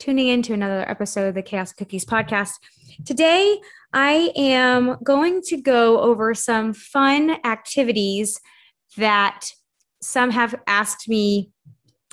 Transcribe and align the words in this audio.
tuning 0.00 0.28
in 0.28 0.40
to 0.40 0.54
another 0.54 0.88
episode 0.88 1.28
of 1.28 1.34
the 1.34 1.42
Chaos 1.42 1.74
Cookies 1.74 2.06
podcast. 2.06 2.54
Today, 3.04 3.60
I 3.92 4.32
am 4.34 4.96
going 5.04 5.42
to 5.42 5.58
go 5.58 6.00
over 6.00 6.34
some 6.34 6.72
fun 6.72 7.36
activities 7.44 8.40
that 8.96 9.50
some 10.00 10.30
have 10.30 10.54
asked 10.66 11.06
me 11.06 11.50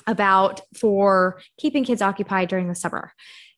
about 0.06 0.60
for 0.78 1.40
keeping 1.58 1.82
kids 1.82 2.02
occupied 2.02 2.50
during 2.50 2.68
the 2.68 2.74
summer. 2.74 3.12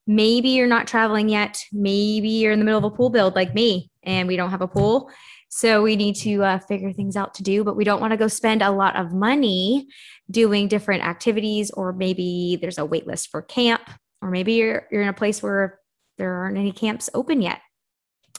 Maybe 0.07 0.51
you're 0.51 0.69
not 0.69 0.87
traveling 0.87 1.29
yet. 1.29 1.59
Maybe 1.73 2.29
you're 2.29 2.53
in 2.53 2.61
the 2.61 2.65
middle 2.65 2.79
of 2.79 2.85
a 2.85 2.97
pool 2.97 3.11
build 3.11 3.35
like 3.35 3.53
me 3.53 3.91
and 4.05 4.29
we 4.29 4.37
don't 4.37 4.51
have 4.51 4.63
a 4.63 4.69
pool. 4.69 5.11
So 5.49 5.83
we 5.83 5.97
need 5.97 6.15
to 6.17 6.45
uh, 6.45 6.59
figure 6.61 6.93
things 6.93 7.17
out 7.17 7.35
to 7.35 7.43
do, 7.43 7.65
but 7.65 7.77
we 7.77 7.83
don't 7.83 8.01
want 8.01 8.13
to 8.13 8.17
go 8.17 8.29
spend 8.29 8.63
a 8.63 8.71
lot 8.71 8.95
of 8.95 9.13
money 9.13 9.89
doing 10.31 10.69
different 10.69 11.03
activities, 11.03 11.73
or 11.73 11.93
maybe 11.93 12.57
there's 12.61 12.79
a 12.79 12.85
wait 12.85 13.09
list 13.09 13.29
for 13.31 13.43
camp 13.43 13.83
or 14.23 14.31
maybe 14.31 14.55
you're 14.55 14.87
you're 14.91 15.03
in 15.03 15.09
a 15.09 15.15
place 15.15 15.43
where 15.43 15.81
there 16.19 16.35
aren't 16.35 16.59
any 16.59 16.73
camps 16.73 17.09
open 17.15 17.41
yet. 17.41 17.61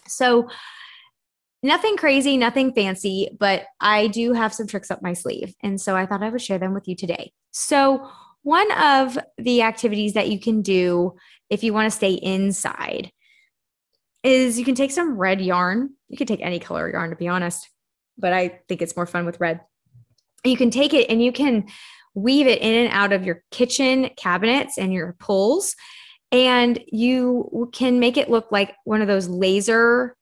So 0.08 0.50
nothing 1.64 1.98
crazy, 1.98 2.38
nothing 2.38 2.74
fancy, 2.74 3.36
but 3.40 3.66
I 3.80 4.08
do 4.08 4.34
have 4.34 4.54
some 4.54 4.68
tricks 4.68 4.92
up 4.92 5.02
my 5.02 5.14
sleeve. 5.14 5.56
And 5.62 5.80
so 5.80 5.96
I 5.96 6.06
thought 6.06 6.24
I 6.24 6.30
would 6.30 6.42
share 6.42 6.60
them 6.60 6.74
with 6.74 6.88
you 6.88 6.96
today. 6.96 7.32
So, 7.52 8.10
one 8.44 8.72
of 8.72 9.20
the 9.38 9.62
activities 9.62 10.14
that 10.14 10.30
you 10.30 10.40
can 10.40 10.64
do 10.64 11.16
if 11.52 11.64
you 11.64 11.74
want 11.74 11.92
to 11.92 11.96
stay 11.96 12.14
inside 12.14 13.12
is 14.24 14.58
you 14.58 14.66
can 14.66 14.74
take 14.74 14.90
some 14.90 15.16
red 15.16 15.42
yarn. 15.42 15.92
You 16.10 16.18
can 16.18 16.26
take 16.26 16.42
any 16.42 16.58
color 16.58 16.92
yarn, 16.92 17.12
to 17.12 17.16
be 17.16 17.28
honest, 17.28 17.70
but 18.18 18.34
I 18.34 18.62
think 18.68 18.82
it's 18.82 18.96
more 18.96 19.06
fun 19.06 19.28
with 19.28 19.40
red. 19.40 19.62
You 20.44 20.58
can 20.58 20.72
take 20.72 20.96
it 20.96 21.08
and 21.08 21.24
you 21.24 21.32
can 21.32 21.68
weave 22.14 22.48
it 22.48 22.62
in 22.62 22.86
and 22.86 22.94
out 22.94 23.14
of 23.14 23.26
your 23.26 23.44
kitchen 23.52 24.10
cabinets 24.18 24.78
and 24.78 24.94
your 24.94 25.16
pulls. 25.20 25.76
And 26.32 26.80
you 26.88 27.70
can 27.74 28.00
make 28.00 28.18
it 28.18 28.30
look 28.30 28.52
like 28.52 28.76
one 28.86 29.02
of 29.02 29.08
those 29.08 29.28
laser, 29.28 30.16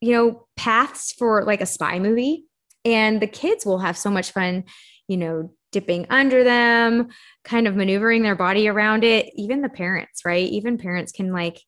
you 0.00 0.12
know, 0.12 0.46
paths 0.56 1.12
for 1.12 1.44
like 1.44 1.60
a 1.60 1.66
spy 1.66 1.98
movie. 1.98 2.44
And 2.84 3.20
the 3.20 3.26
kids 3.26 3.66
will 3.66 3.78
have 3.78 3.98
so 3.98 4.10
much 4.10 4.32
fun, 4.32 4.64
you 5.08 5.16
know, 5.16 5.52
dipping 5.72 6.06
under 6.10 6.44
them, 6.44 7.08
kind 7.44 7.66
of 7.66 7.76
maneuvering 7.76 8.22
their 8.22 8.36
body 8.36 8.68
around 8.68 9.04
it. 9.04 9.30
Even 9.36 9.62
the 9.62 9.68
parents, 9.68 10.24
right? 10.24 10.48
Even 10.48 10.78
parents 10.78 11.12
can 11.12 11.32
like 11.32 11.60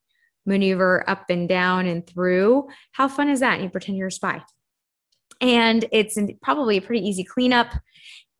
maneuver 0.46 1.08
up 1.08 1.28
and 1.28 1.48
down 1.48 1.86
and 1.86 2.06
through. 2.06 2.68
How 2.92 3.08
fun 3.08 3.28
is 3.28 3.40
that? 3.40 3.60
You 3.60 3.68
pretend 3.68 3.98
you're 3.98 4.08
a 4.08 4.12
spy. 4.12 4.42
And 5.40 5.84
it's 5.92 6.18
probably 6.42 6.76
a 6.76 6.82
pretty 6.82 7.06
easy 7.06 7.24
cleanup 7.24 7.74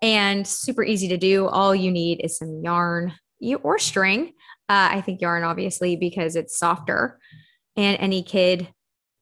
and 0.03 0.47
super 0.47 0.83
easy 0.83 1.09
to 1.09 1.17
do. 1.17 1.47
All 1.47 1.75
you 1.75 1.91
need 1.91 2.21
is 2.23 2.39
some 2.39 2.61
yarn 2.63 3.15
or 3.63 3.79
string. 3.79 4.33
Uh, 4.69 4.89
I 4.93 5.01
think 5.01 5.21
yarn, 5.21 5.45
obviously, 5.45 5.97
because 5.97 6.37
it's 6.37 6.59
softer 6.59 7.19
and 7.77 7.99
any 8.01 8.23
kid 8.23 8.69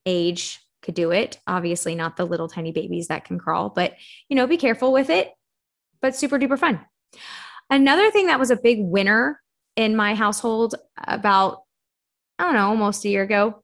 age 0.05 0.59
could 0.81 0.95
do 0.95 1.11
it. 1.11 1.39
Obviously, 1.47 1.95
not 1.95 2.17
the 2.17 2.25
little 2.25 2.47
tiny 2.47 2.71
babies 2.71 3.07
that 3.07 3.25
can 3.25 3.39
crawl, 3.39 3.69
but 3.69 3.93
you 4.29 4.35
know, 4.35 4.47
be 4.47 4.57
careful 4.57 4.93
with 4.93 5.09
it, 5.09 5.31
but 6.01 6.15
super 6.15 6.39
duper 6.39 6.57
fun. 6.57 6.79
Another 7.69 8.09
thing 8.11 8.27
that 8.27 8.39
was 8.39 8.51
a 8.51 8.55
big 8.55 8.79
winner 8.81 9.41
in 9.75 9.95
my 9.95 10.15
household 10.15 10.75
about, 10.97 11.61
I 12.37 12.43
don't 12.43 12.53
know, 12.53 12.69
almost 12.69 13.05
a 13.05 13.09
year 13.09 13.23
ago. 13.23 13.63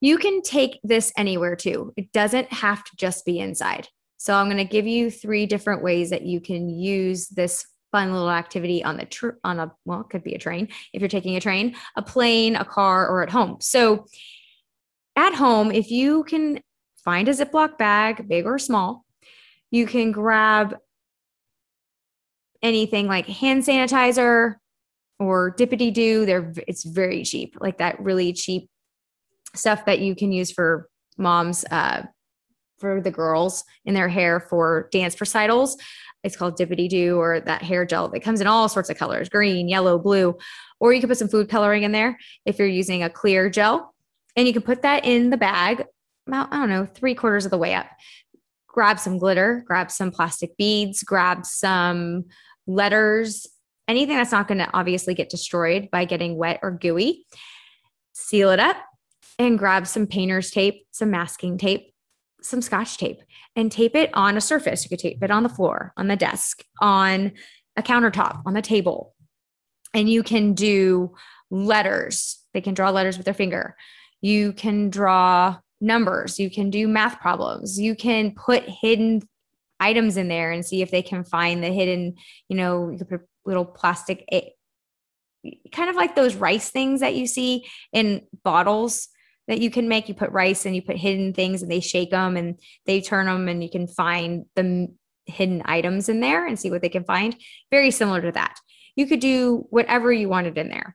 You 0.00 0.18
can 0.18 0.42
take 0.42 0.78
this 0.84 1.12
anywhere 1.16 1.56
too. 1.56 1.92
It 1.96 2.12
doesn't 2.12 2.52
have 2.52 2.84
to 2.84 2.96
just 2.96 3.24
be 3.24 3.40
inside. 3.40 3.88
So 4.18 4.34
I'm 4.34 4.46
going 4.46 4.58
to 4.58 4.64
give 4.64 4.86
you 4.86 5.10
three 5.10 5.46
different 5.46 5.82
ways 5.82 6.10
that 6.10 6.22
you 6.22 6.40
can 6.40 6.68
use 6.68 7.28
this 7.28 7.64
fun 7.92 8.12
little 8.12 8.30
activity 8.30 8.84
on 8.84 8.96
the 8.96 9.06
tr- 9.06 9.38
on 9.44 9.58
a 9.60 9.72
well, 9.84 10.00
it 10.00 10.10
could 10.10 10.22
be 10.22 10.34
a 10.34 10.38
train 10.38 10.68
if 10.92 11.00
you're 11.00 11.08
taking 11.08 11.36
a 11.36 11.40
train, 11.40 11.74
a 11.96 12.02
plane, 12.02 12.56
a 12.56 12.64
car, 12.64 13.08
or 13.08 13.22
at 13.22 13.30
home. 13.30 13.56
So 13.60 14.06
at 15.16 15.34
home, 15.34 15.70
if 15.70 15.90
you 15.90 16.24
can 16.24 16.60
find 17.04 17.28
a 17.28 17.32
Ziploc 17.32 17.78
bag, 17.78 18.28
big 18.28 18.44
or 18.44 18.58
small, 18.58 19.04
you 19.70 19.86
can 19.86 20.12
grab 20.12 20.76
anything 22.62 23.06
like 23.06 23.26
hand 23.26 23.62
sanitizer 23.62 24.56
or 25.18 25.54
dippity 25.54 25.92
doo. 25.92 26.26
They're 26.26 26.52
it's 26.66 26.84
very 26.84 27.22
cheap, 27.22 27.56
like 27.60 27.78
that 27.78 28.00
really 28.00 28.32
cheap 28.32 28.68
stuff 29.54 29.86
that 29.86 30.00
you 30.00 30.14
can 30.14 30.32
use 30.32 30.50
for 30.50 30.88
moms 31.16 31.64
uh, 31.70 32.02
for 32.78 33.00
the 33.00 33.10
girls 33.10 33.64
in 33.84 33.94
their 33.94 34.08
hair 34.08 34.40
for 34.40 34.88
dance 34.92 35.20
recitals. 35.20 35.76
It's 36.24 36.36
called 36.36 36.58
Dippity 36.58 36.88
Doo 36.88 37.18
or 37.18 37.40
that 37.40 37.62
hair 37.62 37.84
gel 37.84 38.08
that 38.08 38.20
comes 38.20 38.40
in 38.40 38.46
all 38.46 38.68
sorts 38.68 38.90
of 38.90 38.96
colors 38.96 39.28
green, 39.28 39.68
yellow, 39.68 39.98
blue. 39.98 40.36
Or 40.80 40.92
you 40.92 41.00
can 41.00 41.08
put 41.08 41.18
some 41.18 41.28
food 41.28 41.48
coloring 41.48 41.82
in 41.82 41.92
there 41.92 42.18
if 42.44 42.58
you're 42.58 42.68
using 42.68 43.02
a 43.02 43.10
clear 43.10 43.50
gel. 43.50 43.94
And 44.36 44.46
you 44.46 44.52
can 44.52 44.62
put 44.62 44.82
that 44.82 45.04
in 45.04 45.30
the 45.30 45.36
bag 45.36 45.84
about, 46.26 46.52
I 46.52 46.58
don't 46.58 46.68
know, 46.68 46.86
three 46.86 47.14
quarters 47.14 47.44
of 47.44 47.50
the 47.50 47.58
way 47.58 47.74
up. 47.74 47.86
Grab 48.66 48.98
some 49.00 49.18
glitter, 49.18 49.64
grab 49.66 49.90
some 49.90 50.10
plastic 50.10 50.56
beads, 50.56 51.02
grab 51.02 51.44
some 51.44 52.26
letters, 52.66 53.46
anything 53.88 54.16
that's 54.16 54.30
not 54.30 54.46
going 54.46 54.58
to 54.58 54.70
obviously 54.72 55.14
get 55.14 55.30
destroyed 55.30 55.88
by 55.90 56.04
getting 56.04 56.36
wet 56.36 56.60
or 56.62 56.70
gooey. 56.70 57.24
Seal 58.12 58.50
it 58.50 58.60
up 58.60 58.76
and 59.38 59.58
grab 59.58 59.86
some 59.86 60.06
painter's 60.06 60.50
tape, 60.50 60.86
some 60.92 61.10
masking 61.10 61.58
tape, 61.58 61.92
some 62.42 62.62
scotch 62.62 62.96
tape 62.98 63.20
and 63.56 63.70
tape 63.70 63.94
it 63.94 64.10
on 64.14 64.36
a 64.36 64.40
surface. 64.40 64.84
You 64.84 64.90
could 64.90 64.98
tape 64.98 65.22
it 65.22 65.30
on 65.30 65.42
the 65.42 65.48
floor, 65.48 65.92
on 65.96 66.08
the 66.08 66.16
desk, 66.16 66.62
on 66.80 67.32
a 67.76 67.82
countertop, 67.82 68.42
on 68.46 68.54
the 68.54 68.62
table. 68.62 69.14
And 69.94 70.08
you 70.08 70.22
can 70.22 70.54
do 70.54 71.14
letters. 71.50 72.38
They 72.54 72.60
can 72.60 72.74
draw 72.74 72.90
letters 72.90 73.16
with 73.16 73.24
their 73.24 73.34
finger. 73.34 73.74
You 74.20 74.52
can 74.52 74.90
draw 74.90 75.58
numbers. 75.80 76.38
You 76.38 76.50
can 76.50 76.70
do 76.70 76.88
math 76.88 77.20
problems. 77.20 77.78
You 77.78 77.94
can 77.94 78.32
put 78.32 78.64
hidden 78.64 79.22
items 79.80 80.16
in 80.16 80.28
there 80.28 80.50
and 80.50 80.66
see 80.66 80.82
if 80.82 80.90
they 80.90 81.02
can 81.02 81.24
find 81.24 81.62
the 81.62 81.68
hidden, 81.68 82.16
you 82.48 82.56
know, 82.56 82.90
you 82.90 82.98
could 82.98 83.08
put 83.08 83.20
little 83.44 83.64
plastic, 83.64 84.24
eh, 84.32 84.48
kind 85.72 85.88
of 85.88 85.96
like 85.96 86.16
those 86.16 86.34
rice 86.34 86.70
things 86.70 87.00
that 87.00 87.14
you 87.14 87.26
see 87.26 87.64
in 87.92 88.22
bottles 88.42 89.08
that 89.48 89.60
you 89.60 89.70
can 89.70 89.88
make. 89.88 90.08
You 90.08 90.14
put 90.14 90.30
rice 90.30 90.64
and 90.64 90.76
you 90.76 90.82
put 90.82 90.96
hidden 90.96 91.32
things 91.32 91.62
and 91.62 91.70
they 91.70 91.80
shake 91.80 92.10
them 92.10 92.36
and 92.36 92.60
they 92.86 93.00
turn 93.00 93.26
them 93.26 93.48
and 93.48 93.62
you 93.62 93.70
can 93.70 93.88
find 93.88 94.44
the 94.54 94.88
hidden 95.26 95.62
items 95.64 96.08
in 96.08 96.20
there 96.20 96.46
and 96.46 96.58
see 96.58 96.70
what 96.70 96.82
they 96.82 96.88
can 96.88 97.04
find. 97.04 97.34
Very 97.70 97.90
similar 97.90 98.22
to 98.22 98.32
that. 98.32 98.56
You 98.94 99.06
could 99.06 99.20
do 99.20 99.66
whatever 99.70 100.12
you 100.12 100.28
wanted 100.28 100.56
in 100.58 100.68
there. 100.68 100.94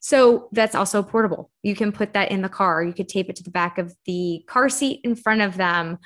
So 0.00 0.48
that's 0.52 0.76
also 0.76 1.02
portable. 1.02 1.50
You 1.62 1.74
can 1.74 1.90
put 1.90 2.12
that 2.12 2.30
in 2.30 2.40
the 2.40 2.48
car. 2.48 2.82
You 2.82 2.92
could 2.92 3.08
tape 3.08 3.28
it 3.28 3.36
to 3.36 3.42
the 3.42 3.50
back 3.50 3.78
of 3.78 3.94
the 4.06 4.44
car 4.46 4.68
seat 4.68 5.00
in 5.02 5.16
front 5.16 5.40
of 5.40 5.56
them. 5.56 5.98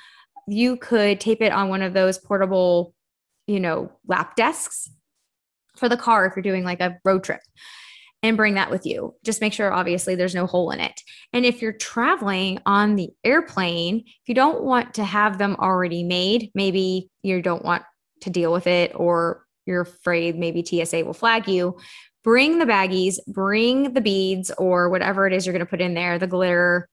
You 0.47 0.77
could 0.77 1.19
tape 1.19 1.41
it 1.41 1.51
on 1.51 1.69
one 1.69 1.83
of 1.83 1.93
those 1.93 2.17
portable, 2.17 2.93
you 3.45 3.59
know, 3.59 3.91
lap 4.07 4.35
desks 4.35 4.89
for 5.77 5.89
the 5.89 5.97
car 5.97 6.25
if 6.25 6.35
you're 6.35 6.43
doing 6.43 6.63
like 6.63 6.81
a 6.81 6.97
road 7.05 7.23
trip 7.23 7.41
and 8.23 8.37
bring 8.37 8.53
that 8.55 8.71
with 8.71 8.85
you. 8.85 9.13
Just 9.23 9.41
make 9.41 9.51
sure, 9.53 9.71
obviously, 9.71 10.15
there's 10.15 10.33
no 10.33 10.47
hole 10.47 10.71
in 10.71 10.79
it. 10.79 11.01
And 11.33 11.45
if 11.45 11.61
you're 11.61 11.73
traveling 11.73 12.59
on 12.65 12.95
the 12.95 13.09
airplane, 13.23 14.05
if 14.07 14.27
you 14.29 14.33
don't 14.33 14.63
want 14.63 14.93
to 14.95 15.03
have 15.03 15.37
them 15.37 15.57
already 15.59 16.03
made, 16.03 16.49
maybe 16.55 17.09
you 17.21 17.41
don't 17.41 17.65
want 17.65 17.83
to 18.21 18.29
deal 18.29 18.53
with 18.53 18.65
it 18.65 18.93
or 18.95 19.45
you're 19.65 19.81
afraid 19.81 20.37
maybe 20.37 20.63
TSA 20.63 21.03
will 21.03 21.13
flag 21.13 21.47
you, 21.47 21.77
bring 22.23 22.59
the 22.59 22.65
baggies, 22.65 23.17
bring 23.27 23.93
the 23.93 24.01
beads 24.01 24.51
or 24.57 24.89
whatever 24.89 25.27
it 25.27 25.33
is 25.33 25.45
you're 25.45 25.53
going 25.53 25.65
to 25.65 25.69
put 25.69 25.81
in 25.81 25.93
there, 25.93 26.17
the 26.17 26.27
glitter, 26.27 26.87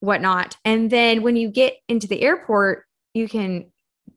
whatnot. 0.00 0.56
And 0.64 0.90
then 0.90 1.22
when 1.22 1.36
you 1.36 1.50
get 1.50 1.76
into 1.88 2.06
the 2.06 2.20
airport, 2.22 2.84
you 3.14 3.28
can 3.28 3.70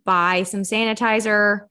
buy 0.05 0.43
some 0.43 0.61
sanitizer, 0.61 1.67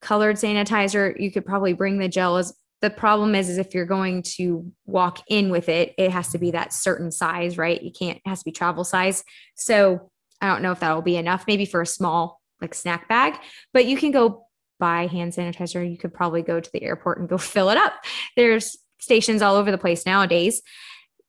colored 0.00 0.36
sanitizer. 0.36 1.18
You 1.18 1.30
could 1.30 1.44
probably 1.44 1.74
bring 1.74 1.98
the 1.98 2.08
gel 2.08 2.38
as 2.38 2.54
the 2.84 2.90
problem 2.90 3.34
is 3.34 3.48
is 3.48 3.58
if 3.58 3.74
you're 3.74 3.86
going 3.86 4.22
to 4.22 4.70
walk 4.86 5.22
in 5.28 5.50
with 5.50 5.68
it 5.68 5.94
it 5.98 6.10
has 6.10 6.28
to 6.28 6.38
be 6.38 6.50
that 6.50 6.72
certain 6.72 7.10
size 7.10 7.58
right 7.58 7.82
you 7.82 7.90
can't 7.90 8.18
it 8.18 8.28
has 8.28 8.40
to 8.40 8.44
be 8.44 8.52
travel 8.52 8.84
size 8.84 9.24
so 9.54 10.10
i 10.40 10.46
don't 10.46 10.62
know 10.62 10.72
if 10.72 10.80
that 10.80 10.94
will 10.94 11.02
be 11.02 11.16
enough 11.16 11.44
maybe 11.46 11.64
for 11.64 11.80
a 11.80 11.86
small 11.86 12.40
like 12.60 12.74
snack 12.74 13.08
bag 13.08 13.34
but 13.72 13.86
you 13.86 13.96
can 13.96 14.10
go 14.10 14.46
buy 14.78 15.06
hand 15.06 15.32
sanitizer 15.32 15.88
you 15.88 15.98
could 15.98 16.12
probably 16.12 16.42
go 16.42 16.60
to 16.60 16.70
the 16.72 16.82
airport 16.82 17.18
and 17.18 17.28
go 17.28 17.38
fill 17.38 17.70
it 17.70 17.76
up 17.76 17.94
there's 18.36 18.76
stations 19.04 19.42
all 19.42 19.54
over 19.54 19.70
the 19.70 19.78
place 19.78 20.04
nowadays. 20.06 20.62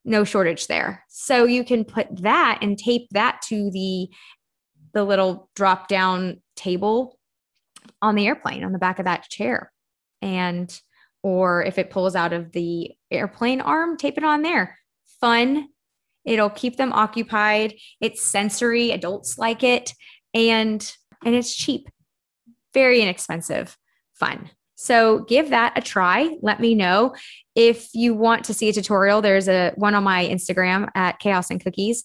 No 0.04 0.24
shortage 0.24 0.68
there. 0.68 1.04
So 1.10 1.46
you 1.46 1.64
can 1.64 1.84
put 1.84 2.08
that 2.22 2.60
and 2.62 2.78
tape 2.78 3.08
that 3.12 3.42
to 3.50 3.70
the 3.72 4.10
the 4.94 5.04
little 5.04 5.50
drop 5.56 5.90
down 5.90 6.42
table 6.56 7.20
on 8.02 8.16
the 8.16 8.28
airplane 8.28 8.64
on 8.64 8.72
the 8.72 8.80
back 8.80 8.98
of 8.98 9.06
that 9.06 9.24
chair. 9.24 9.72
And 10.22 10.80
or 11.26 11.64
if 11.64 11.80
it 11.80 11.90
pulls 11.90 12.16
out 12.16 12.34
of 12.34 12.52
the 12.52 12.92
airplane 13.10 13.60
arm, 13.60 13.98
tape 13.98 14.20
it 14.20 14.24
on 14.24 14.44
there. 14.44 14.78
Fun. 15.20 15.70
It'll 16.24 16.52
keep 16.52 16.78
them 16.78 16.94
occupied. 16.94 17.74
It's 18.00 18.24
sensory. 18.24 18.92
Adults 18.92 19.40
like 19.40 19.64
it. 19.64 19.92
And 20.36 20.88
and 21.26 21.34
it's 21.34 21.56
cheap. 21.56 21.90
Very 22.76 23.02
inexpensive. 23.02 23.76
Fun. 24.14 24.52
So 24.76 25.22
give 25.22 25.50
that 25.50 25.76
a 25.76 25.82
try. 25.82 26.38
Let 26.44 26.60
me 26.60 26.76
know 26.76 27.16
if 27.56 27.90
you 27.96 28.14
want 28.14 28.44
to 28.46 28.54
see 28.54 28.70
a 28.70 28.74
tutorial. 28.74 29.24
There's 29.24 29.48
a 29.48 29.72
one 29.78 29.96
on 29.96 30.04
my 30.04 30.28
Instagram 30.28 30.90
at 30.94 31.18
Chaos 31.18 31.50
and 31.50 31.60
Cookies 31.60 32.04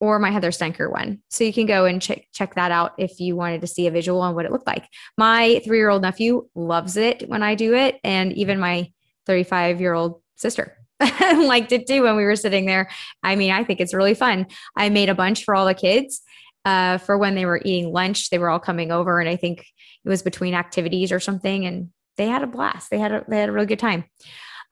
or 0.00 0.18
my 0.18 0.30
Heather 0.30 0.50
Stenker 0.50 0.90
one. 0.90 1.20
So 1.30 1.44
you 1.44 1.52
can 1.52 1.66
go 1.66 1.84
and 1.84 2.02
check 2.02 2.26
check 2.32 2.54
that 2.54 2.70
out 2.70 2.92
if 2.98 3.18
you 3.20 3.36
wanted 3.36 3.62
to 3.62 3.66
see 3.66 3.86
a 3.86 3.90
visual 3.90 4.20
on 4.20 4.34
what 4.34 4.44
it 4.44 4.52
looked 4.52 4.66
like. 4.66 4.86
My 5.16 5.60
three 5.64 5.78
year 5.78 5.88
old 5.88 6.02
nephew 6.02 6.48
loves 6.54 6.96
it 6.96 7.28
when 7.28 7.42
I 7.42 7.54
do 7.54 7.74
it, 7.74 7.98
and 8.04 8.32
even 8.34 8.60
my 8.60 8.92
35 9.26 9.80
year 9.80 9.94
old 9.94 10.20
sister 10.36 10.76
liked 11.00 11.72
it 11.72 11.86
too 11.86 12.02
when 12.02 12.16
we 12.16 12.24
were 12.24 12.36
sitting 12.36 12.66
there. 12.66 12.90
I 13.22 13.36
mean, 13.36 13.50
I 13.50 13.64
think 13.64 13.80
it's 13.80 13.94
really 13.94 14.14
fun. 14.14 14.46
I 14.76 14.88
made 14.88 15.08
a 15.08 15.14
bunch 15.14 15.44
for 15.44 15.54
all 15.54 15.66
the 15.66 15.74
kids 15.74 16.22
uh, 16.64 16.98
for 16.98 17.16
when 17.16 17.34
they 17.34 17.46
were 17.46 17.60
eating 17.64 17.92
lunch. 17.92 18.30
They 18.30 18.38
were 18.38 18.50
all 18.50 18.58
coming 18.58 18.92
over, 18.92 19.20
and 19.20 19.28
I 19.28 19.36
think 19.36 19.66
it 20.04 20.08
was 20.08 20.22
between 20.22 20.54
activities 20.54 21.12
or 21.12 21.20
something, 21.20 21.64
and 21.64 21.90
they 22.16 22.26
had 22.26 22.42
a 22.42 22.46
blast. 22.46 22.90
They 22.90 22.98
had 22.98 23.12
a 23.12 23.24
they 23.28 23.38
had 23.38 23.48
a 23.48 23.52
really 23.52 23.66
good 23.66 23.78
time. 23.78 24.04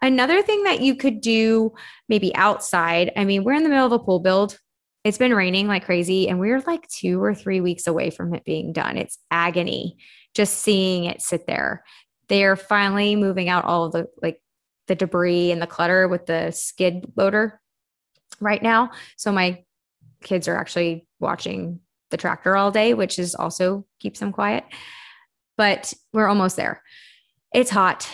Another 0.02 0.42
thing 0.42 0.64
that 0.64 0.80
you 0.80 0.96
could 0.96 1.20
do 1.20 1.72
maybe 2.08 2.34
outside. 2.34 3.12
I 3.16 3.24
mean, 3.24 3.44
we're 3.44 3.54
in 3.54 3.62
the 3.62 3.70
middle 3.70 3.86
of 3.86 3.92
a 3.92 3.98
pool 3.98 4.20
build 4.20 4.58
it's 5.04 5.18
been 5.18 5.34
raining 5.34 5.68
like 5.68 5.84
crazy 5.84 6.28
and 6.28 6.40
we're 6.40 6.60
like 6.66 6.88
two 6.88 7.22
or 7.22 7.34
three 7.34 7.60
weeks 7.60 7.86
away 7.86 8.10
from 8.10 8.34
it 8.34 8.44
being 8.44 8.72
done. 8.72 8.96
It's 8.96 9.18
agony 9.30 9.98
just 10.34 10.58
seeing 10.58 11.04
it 11.04 11.20
sit 11.22 11.46
there. 11.46 11.84
They're 12.28 12.56
finally 12.56 13.14
moving 13.14 13.48
out 13.48 13.64
all 13.64 13.84
of 13.84 13.92
the 13.92 14.06
like 14.20 14.40
the 14.88 14.94
debris 14.94 15.50
and 15.50 15.62
the 15.62 15.66
clutter 15.66 16.08
with 16.08 16.26
the 16.26 16.50
skid 16.50 17.12
loader 17.16 17.60
right 18.40 18.62
now. 18.62 18.90
So 19.16 19.30
my 19.30 19.62
kids 20.22 20.48
are 20.48 20.56
actually 20.56 21.06
watching 21.20 21.80
the 22.10 22.16
tractor 22.16 22.56
all 22.56 22.70
day, 22.70 22.94
which 22.94 23.18
is 23.18 23.34
also 23.34 23.86
keeps 24.00 24.20
them 24.20 24.32
quiet. 24.32 24.64
But 25.56 25.92
we're 26.12 26.26
almost 26.26 26.56
there. 26.56 26.82
It's 27.54 27.70
hot. 27.70 28.08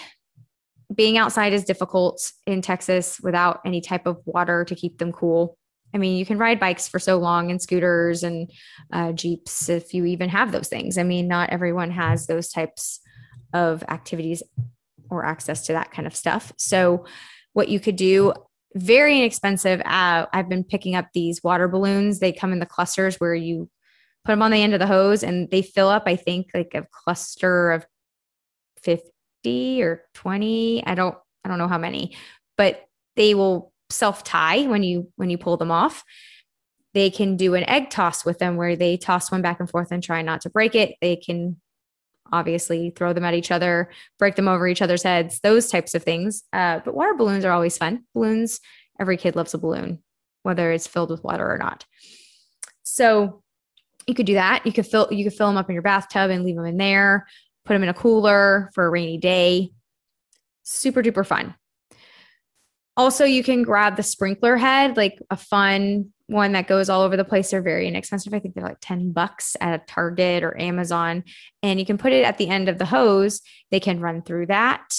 Being 0.94 1.18
outside 1.18 1.52
is 1.52 1.64
difficult 1.64 2.20
in 2.46 2.62
Texas 2.62 3.20
without 3.22 3.60
any 3.64 3.80
type 3.80 4.06
of 4.06 4.18
water 4.24 4.64
to 4.64 4.74
keep 4.74 4.98
them 4.98 5.12
cool. 5.12 5.56
I 5.92 5.98
mean, 5.98 6.16
you 6.16 6.26
can 6.26 6.38
ride 6.38 6.60
bikes 6.60 6.88
for 6.88 6.98
so 6.98 7.18
long 7.18 7.50
and 7.50 7.60
scooters 7.60 8.22
and 8.22 8.50
uh, 8.92 9.12
Jeeps 9.12 9.68
if 9.68 9.92
you 9.92 10.04
even 10.06 10.28
have 10.28 10.52
those 10.52 10.68
things. 10.68 10.98
I 10.98 11.02
mean, 11.02 11.26
not 11.28 11.50
everyone 11.50 11.90
has 11.90 12.26
those 12.26 12.48
types 12.48 13.00
of 13.52 13.82
activities 13.88 14.42
or 15.10 15.24
access 15.24 15.66
to 15.66 15.72
that 15.72 15.90
kind 15.90 16.06
of 16.06 16.14
stuff. 16.14 16.52
So, 16.56 17.04
what 17.52 17.68
you 17.68 17.80
could 17.80 17.96
do, 17.96 18.32
very 18.74 19.18
inexpensive. 19.18 19.80
Uh, 19.80 20.26
I've 20.32 20.48
been 20.48 20.62
picking 20.62 20.94
up 20.94 21.08
these 21.12 21.42
water 21.42 21.66
balloons. 21.66 22.20
They 22.20 22.32
come 22.32 22.52
in 22.52 22.60
the 22.60 22.66
clusters 22.66 23.16
where 23.16 23.34
you 23.34 23.68
put 24.24 24.32
them 24.32 24.42
on 24.42 24.52
the 24.52 24.62
end 24.62 24.74
of 24.74 24.80
the 24.80 24.86
hose 24.86 25.24
and 25.24 25.50
they 25.50 25.62
fill 25.62 25.88
up, 25.88 26.04
I 26.06 26.14
think, 26.14 26.50
like 26.54 26.74
a 26.74 26.86
cluster 26.92 27.72
of 27.72 27.86
50 28.82 29.82
or 29.82 30.04
20. 30.14 30.86
I 30.86 30.94
don't, 30.94 31.16
I 31.44 31.48
don't 31.48 31.58
know 31.58 31.68
how 31.68 31.78
many, 31.78 32.16
but 32.56 32.84
they 33.16 33.34
will 33.34 33.72
self 33.90 34.24
tie 34.24 34.62
when 34.66 34.82
you 34.82 35.10
when 35.16 35.30
you 35.30 35.38
pull 35.38 35.56
them 35.56 35.70
off. 35.70 36.04
They 36.92 37.10
can 37.10 37.36
do 37.36 37.54
an 37.54 37.68
egg 37.68 37.90
toss 37.90 38.24
with 38.24 38.38
them 38.38 38.56
where 38.56 38.74
they 38.74 38.96
toss 38.96 39.30
one 39.30 39.42
back 39.42 39.60
and 39.60 39.70
forth 39.70 39.92
and 39.92 40.02
try 40.02 40.22
not 40.22 40.40
to 40.42 40.50
break 40.50 40.74
it. 40.74 40.96
They 41.00 41.16
can 41.16 41.60
obviously 42.32 42.92
throw 42.94 43.12
them 43.12 43.24
at 43.24 43.34
each 43.34 43.50
other 43.50 43.90
break 44.16 44.36
them 44.36 44.46
over 44.46 44.68
each 44.68 44.80
other's 44.80 45.02
heads 45.02 45.40
those 45.40 45.68
types 45.68 45.94
of 45.94 46.02
things. 46.04 46.44
Uh, 46.52 46.80
but 46.84 46.94
water 46.94 47.14
balloons 47.14 47.44
are 47.44 47.52
always 47.52 47.76
fun. 47.76 48.04
Balloons 48.14 48.60
every 48.98 49.16
kid 49.16 49.36
loves 49.36 49.54
a 49.54 49.58
balloon 49.58 50.00
whether 50.42 50.72
it's 50.72 50.86
filled 50.86 51.10
with 51.10 51.22
water 51.22 51.50
or 51.50 51.58
not. 51.58 51.84
So 52.82 53.42
you 54.06 54.14
could 54.14 54.26
do 54.26 54.34
that. 54.34 54.64
You 54.64 54.72
could 54.72 54.86
fill 54.86 55.08
you 55.10 55.24
could 55.24 55.34
fill 55.34 55.48
them 55.48 55.56
up 55.56 55.68
in 55.68 55.74
your 55.74 55.82
bathtub 55.82 56.30
and 56.30 56.44
leave 56.44 56.56
them 56.56 56.66
in 56.66 56.76
there 56.76 57.26
put 57.64 57.74
them 57.74 57.82
in 57.82 57.88
a 57.88 57.94
cooler 57.94 58.70
for 58.74 58.86
a 58.86 58.90
rainy 58.90 59.18
day. 59.18 59.70
Super 60.62 61.02
duper 61.02 61.26
fun 61.26 61.54
also, 62.96 63.24
you 63.24 63.42
can 63.42 63.62
grab 63.62 63.96
the 63.96 64.02
sprinkler 64.02 64.56
head, 64.56 64.96
like 64.96 65.18
a 65.30 65.36
fun 65.36 66.12
one 66.26 66.52
that 66.52 66.68
goes 66.68 66.88
all 66.88 67.02
over 67.02 67.16
the 67.16 67.24
place. 67.24 67.50
They're 67.50 67.62
very 67.62 67.88
inexpensive. 67.88 68.32
I 68.32 68.38
think 68.38 68.54
they're 68.54 68.64
like 68.64 68.78
10 68.80 69.12
bucks 69.12 69.56
at 69.60 69.80
a 69.80 69.84
Target 69.86 70.44
or 70.44 70.58
Amazon. 70.60 71.24
And 71.62 71.80
you 71.80 71.86
can 71.86 71.98
put 71.98 72.12
it 72.12 72.24
at 72.24 72.38
the 72.38 72.48
end 72.48 72.68
of 72.68 72.78
the 72.78 72.84
hose. 72.84 73.40
They 73.70 73.80
can 73.80 74.00
run 74.00 74.22
through 74.22 74.46
that. 74.46 74.94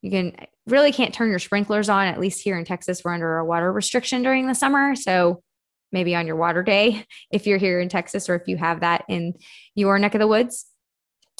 You 0.00 0.10
can 0.10 0.36
really 0.66 0.92
can't 0.92 1.14
turn 1.14 1.30
your 1.30 1.38
sprinklers 1.38 1.88
on, 1.88 2.06
at 2.06 2.20
least 2.20 2.42
here 2.42 2.58
in 2.58 2.64
Texas. 2.64 3.02
We're 3.04 3.14
under 3.14 3.38
a 3.38 3.44
water 3.44 3.72
restriction 3.72 4.22
during 4.22 4.46
the 4.46 4.54
summer. 4.54 4.94
So 4.94 5.42
maybe 5.90 6.14
on 6.14 6.26
your 6.26 6.36
water 6.36 6.62
day, 6.62 7.04
if 7.32 7.46
you're 7.46 7.58
here 7.58 7.80
in 7.80 7.88
Texas 7.88 8.28
or 8.28 8.36
if 8.36 8.46
you 8.46 8.56
have 8.56 8.80
that 8.80 9.04
in 9.08 9.34
your 9.74 9.98
neck 9.98 10.14
of 10.14 10.20
the 10.20 10.28
woods, 10.28 10.66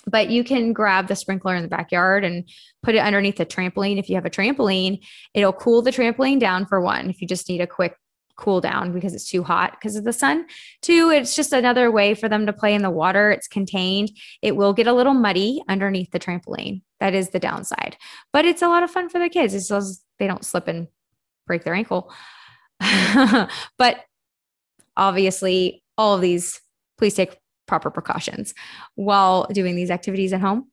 but 0.06 0.30
you 0.30 0.44
can 0.44 0.72
grab 0.72 1.08
the 1.08 1.16
sprinkler 1.16 1.54
in 1.54 1.62
the 1.62 1.68
backyard 1.68 2.24
and 2.24 2.48
put 2.82 2.94
it 2.94 2.98
underneath 2.98 3.36
the 3.36 3.46
trampoline. 3.46 3.98
If 3.98 4.08
you 4.08 4.14
have 4.16 4.26
a 4.26 4.30
trampoline, 4.30 5.04
it'll 5.32 5.52
cool 5.52 5.82
the 5.82 5.90
trampoline 5.90 6.38
down 6.38 6.66
for 6.66 6.80
one. 6.80 7.10
If 7.10 7.20
you 7.20 7.28
just 7.28 7.48
need 7.48 7.60
a 7.60 7.66
quick 7.66 7.96
cool 8.36 8.60
down 8.60 8.92
because 8.92 9.14
it's 9.14 9.30
too 9.30 9.42
hot 9.42 9.72
because 9.72 9.96
of 9.96 10.04
the 10.04 10.12
sun. 10.12 10.46
Two, 10.82 11.10
it's 11.10 11.36
just 11.36 11.52
another 11.52 11.90
way 11.90 12.14
for 12.14 12.28
them 12.28 12.46
to 12.46 12.52
play 12.52 12.74
in 12.74 12.82
the 12.82 12.90
water. 12.90 13.30
It's 13.30 13.46
contained. 13.46 14.10
It 14.42 14.56
will 14.56 14.72
get 14.72 14.86
a 14.86 14.92
little 14.92 15.14
muddy 15.14 15.62
underneath 15.68 16.10
the 16.10 16.18
trampoline. 16.18 16.82
That 17.00 17.14
is 17.14 17.30
the 17.30 17.38
downside, 17.38 17.96
but 18.32 18.44
it's 18.44 18.62
a 18.62 18.68
lot 18.68 18.82
of 18.82 18.90
fun 18.90 19.08
for 19.08 19.18
the 19.18 19.28
kids. 19.28 19.54
It's 19.54 19.68
just 19.68 20.04
they 20.18 20.26
don't 20.26 20.44
slip 20.44 20.68
and 20.68 20.88
break 21.46 21.64
their 21.64 21.74
ankle. 21.74 22.12
but 23.78 24.00
obviously, 24.96 25.82
all 25.96 26.14
of 26.14 26.20
these, 26.20 26.60
please 26.98 27.14
take 27.14 27.36
proper 27.66 27.90
precautions 27.90 28.54
while 28.94 29.46
doing 29.52 29.76
these 29.76 29.90
activities 29.90 30.32
at 30.32 30.40
home. 30.40 30.70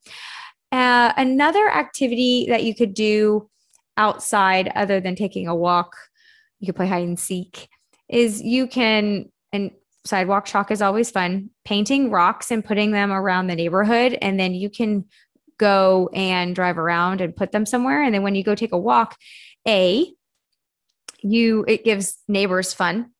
Uh, 0.71 1.11
another 1.17 1.69
activity 1.69 2.45
that 2.49 2.63
you 2.63 2.73
could 2.73 2.93
do 2.93 3.49
outside, 3.97 4.71
other 4.75 4.99
than 4.99 5.15
taking 5.15 5.47
a 5.47 5.55
walk, 5.55 5.95
you 6.59 6.67
could 6.67 6.75
play 6.75 6.87
hide 6.87 7.03
and 7.03 7.19
seek, 7.19 7.67
is 8.07 8.41
you 8.41 8.67
can, 8.67 9.29
and 9.51 9.71
sidewalk 10.05 10.45
chalk 10.45 10.71
is 10.71 10.81
always 10.81 11.11
fun, 11.11 11.49
painting 11.65 12.09
rocks 12.09 12.51
and 12.51 12.63
putting 12.63 12.91
them 12.91 13.11
around 13.11 13.47
the 13.47 13.55
neighborhood. 13.55 14.17
And 14.21 14.39
then 14.39 14.53
you 14.53 14.69
can 14.69 15.05
go 15.57 16.09
and 16.13 16.55
drive 16.55 16.77
around 16.77 17.21
and 17.21 17.35
put 17.35 17.51
them 17.51 17.65
somewhere. 17.65 18.01
And 18.01 18.15
then 18.15 18.23
when 18.23 18.35
you 18.35 18.43
go 18.43 18.55
take 18.55 18.71
a 18.71 18.77
walk, 18.77 19.15
A, 19.67 20.11
you 21.21 21.65
it 21.67 21.83
gives 21.83 22.17
neighbors 22.27 22.73
fun 22.73 23.11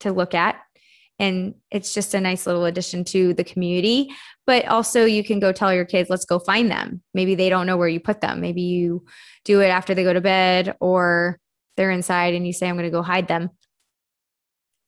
to 0.00 0.12
look 0.12 0.34
at 0.34 0.56
and 1.20 1.54
it's 1.70 1.92
just 1.92 2.14
a 2.14 2.20
nice 2.20 2.46
little 2.46 2.64
addition 2.64 3.04
to 3.04 3.34
the 3.34 3.44
community. 3.44 4.08
But 4.46 4.66
also 4.66 5.04
you 5.04 5.22
can 5.22 5.38
go 5.38 5.52
tell 5.52 5.72
your 5.72 5.84
kids 5.84 6.08
let's 6.08 6.24
go 6.24 6.38
find 6.38 6.70
them. 6.70 7.02
Maybe 7.12 7.34
they 7.34 7.50
don't 7.50 7.66
know 7.66 7.76
where 7.76 7.88
you 7.88 8.00
put 8.00 8.22
them. 8.22 8.40
Maybe 8.40 8.62
you 8.62 9.04
do 9.44 9.60
it 9.60 9.68
after 9.68 9.94
they 9.94 10.02
go 10.02 10.14
to 10.14 10.22
bed 10.22 10.76
or 10.80 11.38
they're 11.76 11.90
inside 11.90 12.34
and 12.34 12.46
you 12.46 12.52
say 12.52 12.68
i'm 12.68 12.74
going 12.74 12.84
to 12.84 12.90
go 12.90 13.02
hide 13.02 13.28
them. 13.28 13.50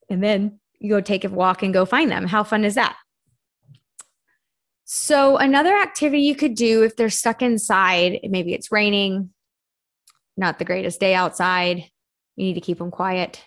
And 0.09 0.25
then 0.25 0.59
you 0.81 0.89
go 0.89 1.03
take 1.03 1.25
a 1.25 1.29
walk 1.29 1.62
and 1.62 1.73
go 1.73 1.85
find 1.85 2.11
them. 2.11 2.27
How 2.27 2.45
fun 2.45 2.65
is 2.65 2.75
that? 2.75 2.97
So 4.85 5.37
another 5.37 5.77
activity 5.77 6.23
you 6.23 6.35
could 6.35 6.55
do 6.55 6.83
if 6.83 6.97
they're 6.97 7.11
stuck 7.11 7.43
inside 7.43 8.21
maybe 8.25 8.55
it's 8.55 8.73
raining 8.73 9.31
not 10.37 10.59
the 10.59 10.65
greatest 10.65 10.99
day 10.99 11.15
outside 11.15 11.85
you 12.37 12.45
need 12.45 12.55
to 12.55 12.61
keep 12.61 12.79
them 12.79 12.91
quiet 12.91 13.43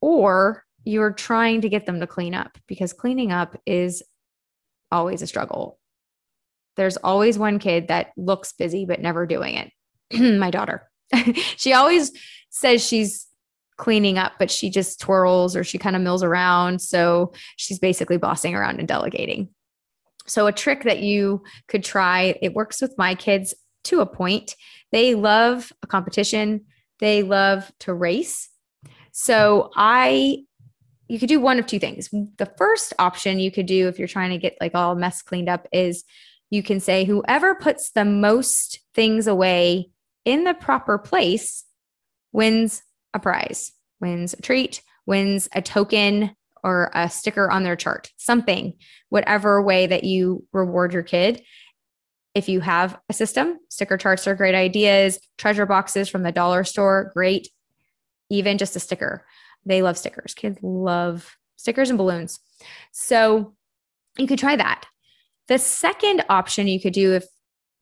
or 0.00 0.65
you're 0.86 1.12
trying 1.12 1.60
to 1.62 1.68
get 1.68 1.84
them 1.84 2.00
to 2.00 2.06
clean 2.06 2.34
up 2.34 2.56
because 2.66 2.92
cleaning 2.92 3.32
up 3.32 3.60
is 3.66 4.02
always 4.90 5.20
a 5.20 5.26
struggle. 5.26 5.78
There's 6.76 6.96
always 6.96 7.38
one 7.38 7.58
kid 7.58 7.88
that 7.88 8.12
looks 8.16 8.52
busy 8.52 8.86
but 8.86 9.00
never 9.00 9.26
doing 9.26 9.56
it. 9.56 10.38
My 10.38 10.50
daughter. 10.50 10.88
she 11.56 11.72
always 11.72 12.12
says 12.50 12.86
she's 12.86 13.26
cleaning 13.76 14.16
up, 14.16 14.34
but 14.38 14.50
she 14.50 14.70
just 14.70 15.00
twirls 15.00 15.56
or 15.56 15.64
she 15.64 15.76
kind 15.76 15.96
of 15.96 16.02
mills 16.02 16.22
around. 16.22 16.80
So 16.80 17.32
she's 17.56 17.80
basically 17.80 18.16
bossing 18.16 18.54
around 18.54 18.78
and 18.78 18.88
delegating. 18.88 19.48
So, 20.28 20.46
a 20.48 20.52
trick 20.52 20.82
that 20.84 21.00
you 21.00 21.44
could 21.68 21.84
try, 21.84 22.36
it 22.42 22.52
works 22.52 22.82
with 22.82 22.98
my 22.98 23.14
kids 23.14 23.54
to 23.84 24.00
a 24.00 24.06
point. 24.06 24.56
They 24.90 25.14
love 25.14 25.72
a 25.84 25.86
competition, 25.86 26.64
they 26.98 27.22
love 27.22 27.70
to 27.80 27.94
race. 27.94 28.48
So, 29.12 29.70
I 29.76 30.45
you 31.08 31.18
could 31.18 31.28
do 31.28 31.40
one 31.40 31.58
of 31.58 31.66
two 31.66 31.78
things. 31.78 32.08
The 32.10 32.52
first 32.56 32.92
option 32.98 33.38
you 33.38 33.50
could 33.50 33.66
do 33.66 33.88
if 33.88 33.98
you're 33.98 34.08
trying 34.08 34.30
to 34.30 34.38
get 34.38 34.56
like 34.60 34.74
all 34.74 34.94
mess 34.94 35.22
cleaned 35.22 35.48
up 35.48 35.66
is 35.72 36.04
you 36.50 36.62
can 36.62 36.80
say 36.80 37.04
whoever 37.04 37.54
puts 37.54 37.90
the 37.90 38.04
most 38.04 38.80
things 38.94 39.26
away 39.26 39.90
in 40.24 40.44
the 40.44 40.54
proper 40.54 40.98
place 40.98 41.64
wins 42.32 42.82
a 43.14 43.18
prize, 43.18 43.72
wins 44.00 44.34
a 44.34 44.42
treat, 44.42 44.82
wins 45.06 45.48
a 45.52 45.62
token 45.62 46.34
or 46.62 46.90
a 46.94 47.08
sticker 47.08 47.50
on 47.50 47.62
their 47.62 47.76
chart, 47.76 48.10
something, 48.16 48.74
whatever 49.08 49.62
way 49.62 49.86
that 49.86 50.04
you 50.04 50.44
reward 50.52 50.92
your 50.92 51.04
kid. 51.04 51.42
If 52.34 52.48
you 52.48 52.60
have 52.60 52.98
a 53.08 53.12
system, 53.12 53.58
sticker 53.70 53.96
charts 53.96 54.26
are 54.26 54.34
great 54.34 54.54
ideas. 54.54 55.20
Treasure 55.38 55.66
boxes 55.66 56.08
from 56.08 56.22
the 56.22 56.32
dollar 56.32 56.64
store, 56.64 57.12
great. 57.14 57.48
Even 58.28 58.58
just 58.58 58.76
a 58.76 58.80
sticker. 58.80 59.24
They 59.66 59.82
love 59.82 59.98
stickers. 59.98 60.32
Kids 60.32 60.58
love 60.62 61.36
stickers 61.56 61.90
and 61.90 61.98
balloons. 61.98 62.38
So 62.92 63.54
you 64.16 64.26
could 64.26 64.38
try 64.38 64.56
that. 64.56 64.86
The 65.48 65.58
second 65.58 66.24
option 66.28 66.68
you 66.68 66.80
could 66.80 66.92
do 66.92 67.14
if 67.14 67.24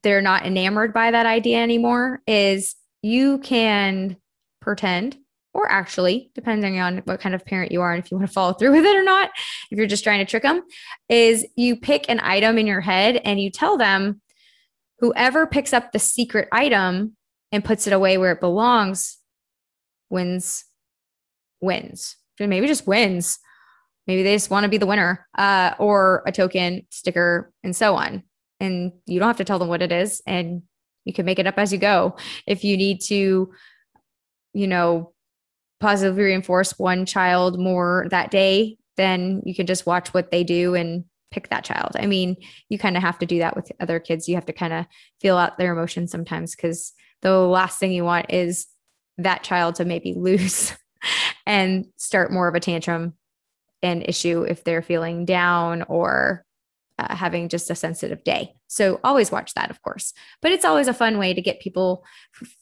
they're 0.03 0.23
not 0.23 0.45
enamored 0.45 0.93
by 0.93 1.11
that 1.11 1.27
idea 1.27 1.63
anymore 1.63 2.21
is 2.27 2.75
you 3.03 3.39
can 3.39 4.17
pretend 4.61 5.17
or 5.53 5.71
actually 5.71 6.31
depending 6.35 6.81
on 6.81 6.99
what 7.05 7.21
kind 7.21 7.35
of 7.35 7.45
parent 7.45 7.71
you 7.71 7.81
are 7.81 7.93
and 7.93 8.03
if 8.03 8.11
you 8.11 8.17
want 8.17 8.29
to 8.29 8.33
follow 8.33 8.53
through 8.53 8.73
with 8.73 8.85
it 8.85 8.97
or 8.97 9.05
not 9.05 9.31
if 9.71 9.79
you're 9.79 9.87
just 9.87 10.05
trying 10.05 10.19
to 10.19 10.29
trick 10.29 10.43
them 10.43 10.63
is 11.09 11.47
you 11.57 11.77
pick 11.77 12.09
an 12.09 12.21
item 12.21 12.59
in 12.59 12.67
your 12.67 12.81
head 12.81 13.21
and 13.25 13.41
you 13.41 13.51
tell 13.51 13.77
them 13.77 14.21
whoever 14.99 15.47
picks 15.47 15.73
up 15.73 15.93
the 15.93 15.99
secret 15.99 16.49
item 16.51 17.17
and 17.53 17.65
puts 17.65 17.87
it 17.87 17.93
away 17.93 18.19
where 18.19 18.33
it 18.33 18.41
belongs 18.41 19.19
wins 20.11 20.65
wins. 21.65 22.17
Maybe 22.39 22.67
just 22.67 22.87
wins. 22.87 23.39
Maybe 24.07 24.23
they 24.23 24.35
just 24.35 24.51
want 24.51 24.65
to 24.65 24.71
be 24.71 24.79
the 24.79 24.87
winner 24.87 25.27
uh, 25.37 25.75
or 25.79 26.23
a 26.27 26.33
token 26.33 26.87
sticker 26.91 27.53
and 27.63 27.75
so 27.75 27.95
on. 27.95 28.23
And 28.61 28.93
you 29.07 29.19
don't 29.19 29.29
have 29.29 29.39
to 29.39 29.45
tell 29.45 29.59
them 29.59 29.69
what 29.69 29.83
it 29.83 29.93
is 29.93 30.23
and 30.27 30.63
you 31.05 31.13
can 31.13 31.27
make 31.27 31.39
it 31.39 31.47
up 31.47 31.59
as 31.59 31.73
you 31.73 31.79
go. 31.79 32.17
If 32.47 32.65
you 32.65 32.77
need 32.77 33.01
to 33.03 33.53
you 34.55 34.67
know 34.69 35.13
positively 35.81 36.23
reinforce 36.23 36.79
one 36.79 37.05
child 37.05 37.59
more 37.59 38.07
that 38.11 38.31
day 38.31 38.79
then 38.97 39.43
you 39.45 39.55
can 39.55 39.67
just 39.67 39.87
watch 39.87 40.15
what 40.15 40.31
they 40.31 40.45
do 40.45 40.75
and 40.75 41.05
pick 41.33 41.49
that 41.49 41.65
child. 41.65 41.97
I 41.99 42.07
mean 42.07 42.37
you 42.69 42.79
kind 42.79 42.97
of 42.97 43.03
have 43.03 43.19
to 43.19 43.27
do 43.27 43.41
that 43.41 43.57
with 43.57 43.73
other 43.81 43.99
kids. 43.99 44.29
You 44.29 44.37
have 44.37 44.47
to 44.47 44.53
kind 44.53 44.73
of 44.73 44.87
feel 45.21 45.37
out 45.37 45.59
their 45.59 45.73
emotions 45.73 46.13
sometimes 46.13 46.55
because 46.55 46.93
the 47.23 47.37
last 47.39 47.79
thing 47.79 47.91
you 47.93 48.05
want 48.05 48.27
is 48.33 48.67
that 49.19 49.43
child 49.43 49.75
to 49.77 49.85
maybe 49.85 50.15
lose 50.17 50.75
and 51.47 51.87
start 51.97 52.33
more 52.33 52.49
of 52.49 52.55
a 52.55 52.61
tantrum 52.61 53.15
and 53.83 54.09
issue 54.09 54.43
if 54.43 54.65
they're 54.65 54.83
feeling 54.83 55.25
down 55.25 55.83
or 55.83 56.45
uh, 56.99 57.15
having 57.15 57.49
just 57.49 57.71
a 57.71 57.75
sensitive 57.75 58.25
day. 58.25 58.55
So 58.69 59.01
always 59.05 59.31
watch 59.31 59.55
that, 59.55 59.71
of 59.71 59.83
course. 59.83 60.15
But 60.41 60.53
it's 60.53 60.65
always 60.65 60.89
a 60.89 60.95
fun 60.95 61.19
way 61.19 61.35
to 61.35 61.43
get 61.43 61.61
people, 61.61 62.05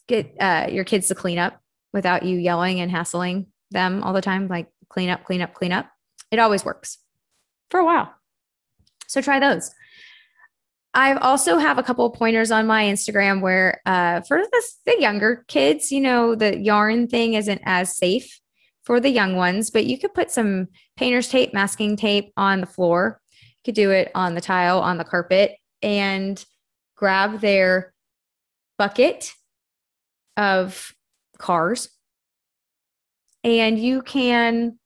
get 0.08 0.34
uh, 0.40 0.66
your 0.70 0.84
kids 0.84 1.08
to 1.08 1.14
clean 1.14 1.38
up 1.38 1.60
without 1.92 2.24
you 2.24 2.38
yelling 2.38 2.80
and 2.80 2.90
hassling 2.90 3.46
them 3.70 4.02
all 4.02 4.12
the 4.12 4.22
time, 4.22 4.48
like 4.48 4.68
clean 4.88 5.10
up, 5.10 5.24
clean 5.24 5.42
up, 5.42 5.54
clean 5.54 5.72
up. 5.72 5.88
It 6.30 6.38
always 6.38 6.64
works 6.64 6.98
for 7.70 7.78
a 7.78 7.84
while. 7.84 8.12
So 9.06 9.20
try 9.20 9.38
those. 9.38 9.70
I 10.94 11.14
also 11.14 11.56
have 11.56 11.78
a 11.78 11.82
couple 11.82 12.04
of 12.04 12.14
pointers 12.14 12.50
on 12.50 12.66
my 12.66 12.84
Instagram 12.84 13.40
where, 13.40 13.80
uh, 13.86 14.20
for 14.22 14.38
the, 14.38 14.62
the 14.84 15.00
younger 15.00 15.44
kids, 15.48 15.90
you 15.90 16.00
know, 16.00 16.34
the 16.34 16.58
yarn 16.58 17.08
thing 17.08 17.34
isn't 17.34 17.62
as 17.64 17.96
safe 17.96 18.40
for 18.84 19.00
the 19.00 19.10
young 19.10 19.36
ones, 19.36 19.70
but 19.70 19.86
you 19.86 19.98
could 19.98 20.14
put 20.14 20.30
some 20.30 20.68
painter's 20.96 21.28
tape, 21.28 21.54
masking 21.54 21.96
tape 21.96 22.32
on 22.36 22.60
the 22.60 22.66
floor 22.66 23.20
You 23.40 23.62
could 23.64 23.74
do 23.74 23.90
it 23.90 24.10
on 24.14 24.34
the 24.34 24.40
tile, 24.40 24.80
on 24.80 24.98
the 24.98 25.04
carpet, 25.04 25.56
and 25.82 26.44
grab 26.96 27.40
their 27.40 27.92
bucket 28.78 29.32
of 30.36 30.92
cars. 31.38 31.88
And 33.44 33.78
you 33.78 34.02
can 34.02 34.78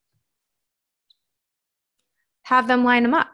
have 2.43 2.69
them 2.69 2.85
line 2.85 3.03
them 3.03 3.15
up. 3.15 3.29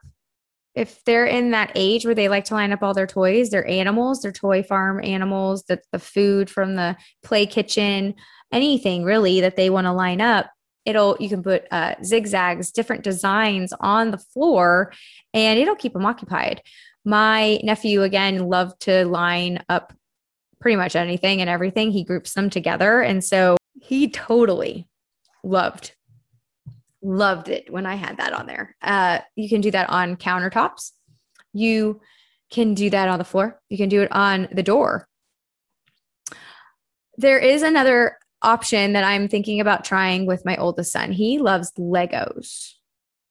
If 0.74 1.04
they're 1.04 1.26
in 1.26 1.50
that 1.50 1.72
age 1.74 2.06
where 2.06 2.14
they 2.14 2.28
like 2.28 2.44
to 2.46 2.54
line 2.54 2.72
up 2.72 2.82
all 2.82 2.94
their 2.94 3.06
toys, 3.06 3.50
their 3.50 3.66
animals, 3.66 4.22
their 4.22 4.32
toy 4.32 4.62
farm 4.62 5.00
animals, 5.04 5.64
the, 5.64 5.80
the 5.92 5.98
food 5.98 6.48
from 6.48 6.76
the 6.76 6.96
play 7.22 7.44
kitchen, 7.44 8.14
anything 8.52 9.04
really 9.04 9.40
that 9.42 9.56
they 9.56 9.68
want 9.68 9.86
to 9.86 9.92
line 9.92 10.20
up, 10.20 10.50
it'll 10.84 11.16
you 11.20 11.28
can 11.28 11.42
put 11.42 11.66
uh, 11.70 11.94
zigzags 12.02 12.72
different 12.72 13.04
designs 13.04 13.72
on 13.80 14.10
the 14.10 14.18
floor 14.18 14.92
and 15.34 15.58
it'll 15.58 15.76
keep 15.76 15.92
them 15.92 16.06
occupied. 16.06 16.62
My 17.04 17.60
nephew 17.62 18.02
again 18.02 18.48
loved 18.48 18.80
to 18.82 19.04
line 19.04 19.62
up 19.68 19.92
pretty 20.60 20.76
much 20.76 20.96
anything 20.96 21.40
and 21.40 21.50
everything. 21.50 21.90
He 21.90 22.04
groups 22.04 22.34
them 22.34 22.50
together 22.50 23.00
and 23.00 23.22
so 23.22 23.56
he 23.80 24.08
totally 24.08 24.88
loved 25.44 25.94
loved 27.02 27.48
it 27.48 27.72
when 27.72 27.86
i 27.86 27.94
had 27.94 28.16
that 28.18 28.32
on 28.32 28.46
there 28.46 28.76
uh, 28.82 29.18
you 29.36 29.48
can 29.48 29.60
do 29.60 29.70
that 29.70 29.88
on 29.90 30.16
countertops 30.16 30.92
you 31.52 32.00
can 32.50 32.74
do 32.74 32.90
that 32.90 33.08
on 33.08 33.18
the 33.18 33.24
floor 33.24 33.60
you 33.68 33.76
can 33.76 33.88
do 33.88 34.02
it 34.02 34.12
on 34.12 34.48
the 34.52 34.62
door 34.62 35.08
there 37.18 37.38
is 37.38 37.62
another 37.62 38.16
option 38.42 38.92
that 38.92 39.04
I'm 39.04 39.28
thinking 39.28 39.60
about 39.60 39.84
trying 39.84 40.26
with 40.26 40.44
my 40.44 40.56
oldest 40.56 40.92
son. 40.92 41.12
He 41.12 41.38
loves 41.38 41.72
Legos, 41.78 42.72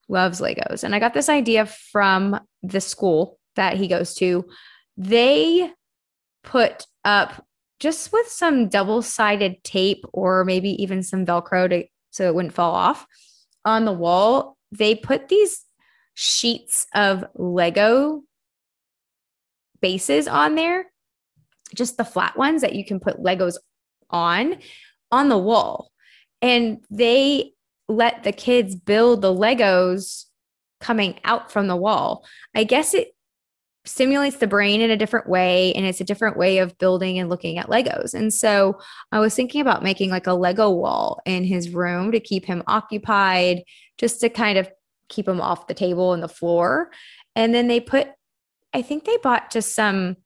loves 0.07 0.39
Legos. 0.39 0.83
And 0.83 0.95
I 0.95 0.99
got 0.99 1.13
this 1.13 1.29
idea 1.29 1.65
from 1.65 2.39
the 2.63 2.81
school 2.81 3.39
that 3.55 3.77
he 3.77 3.87
goes 3.87 4.15
to. 4.15 4.45
They 4.97 5.71
put 6.43 6.85
up 7.03 7.45
just 7.79 8.13
with 8.13 8.27
some 8.27 8.69
double 8.69 9.01
sided 9.01 9.63
tape 9.63 10.05
or 10.13 10.45
maybe 10.45 10.81
even 10.81 11.03
some 11.03 11.25
Velcro 11.25 11.69
to, 11.69 11.83
so 12.11 12.27
it 12.27 12.35
wouldn't 12.35 12.53
fall 12.53 12.73
off 12.73 13.05
on 13.65 13.85
the 13.85 13.93
wall. 13.93 14.57
They 14.71 14.95
put 14.95 15.27
these 15.27 15.65
sheets 16.13 16.87
of 16.93 17.25
Lego 17.35 18.23
bases 19.81 20.27
on 20.27 20.55
there, 20.55 20.91
just 21.75 21.97
the 21.97 22.05
flat 22.05 22.37
ones 22.37 22.61
that 22.61 22.75
you 22.75 22.85
can 22.85 22.99
put 22.99 23.23
Legos 23.23 23.55
on 24.09 24.57
on 25.11 25.29
the 25.29 25.37
wall 25.37 25.91
and 26.41 26.79
they 26.89 27.53
let 27.87 28.23
the 28.23 28.31
kids 28.31 28.75
build 28.75 29.21
the 29.21 29.33
Legos 29.33 30.25
coming 30.79 31.19
out 31.23 31.51
from 31.51 31.67
the 31.67 31.75
wall. 31.75 32.25
I 32.55 32.63
guess 32.63 32.93
it 32.93 33.13
stimulates 33.85 34.37
the 34.37 34.47
brain 34.47 34.81
in 34.81 34.91
a 34.91 34.97
different 34.97 35.27
way 35.27 35.73
and 35.73 35.85
it's 35.85 36.01
a 36.01 36.05
different 36.05 36.37
way 36.37 36.59
of 36.59 36.77
building 36.77 37.17
and 37.17 37.29
looking 37.29 37.57
at 37.57 37.67
Legos. 37.67 38.13
And 38.13 38.33
so 38.33 38.79
I 39.11 39.19
was 39.19 39.33
thinking 39.33 39.61
about 39.61 39.83
making 39.83 40.11
like 40.11 40.27
a 40.27 40.33
Lego 40.33 40.69
wall 40.69 41.19
in 41.25 41.43
his 41.43 41.69
room 41.69 42.11
to 42.11 42.19
keep 42.19 42.45
him 42.45 42.63
occupied, 42.67 43.63
just 43.97 44.21
to 44.21 44.29
kind 44.29 44.57
of 44.57 44.69
keep 45.09 45.27
him 45.27 45.41
off 45.41 45.67
the 45.67 45.73
table 45.73 46.13
and 46.13 46.21
the 46.21 46.27
floor. 46.27 46.91
And 47.35 47.53
then 47.53 47.67
they 47.67 47.79
put, 47.79 48.07
I 48.73 48.81
think 48.81 49.05
they 49.05 49.17
bought 49.17 49.51
just 49.51 49.73
some 49.73 50.17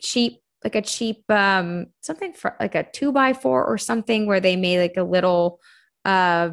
cheap 0.00 0.40
like 0.64 0.74
a 0.74 0.82
cheap 0.82 1.28
um 1.30 1.86
something 2.02 2.32
for 2.32 2.56
like 2.60 2.74
a 2.74 2.84
two 2.84 3.12
by 3.12 3.32
four 3.32 3.64
or 3.64 3.78
something 3.78 4.26
where 4.26 4.40
they 4.40 4.56
made 4.56 4.80
like 4.80 4.96
a 4.96 5.02
little 5.02 5.60
uh 6.04 6.50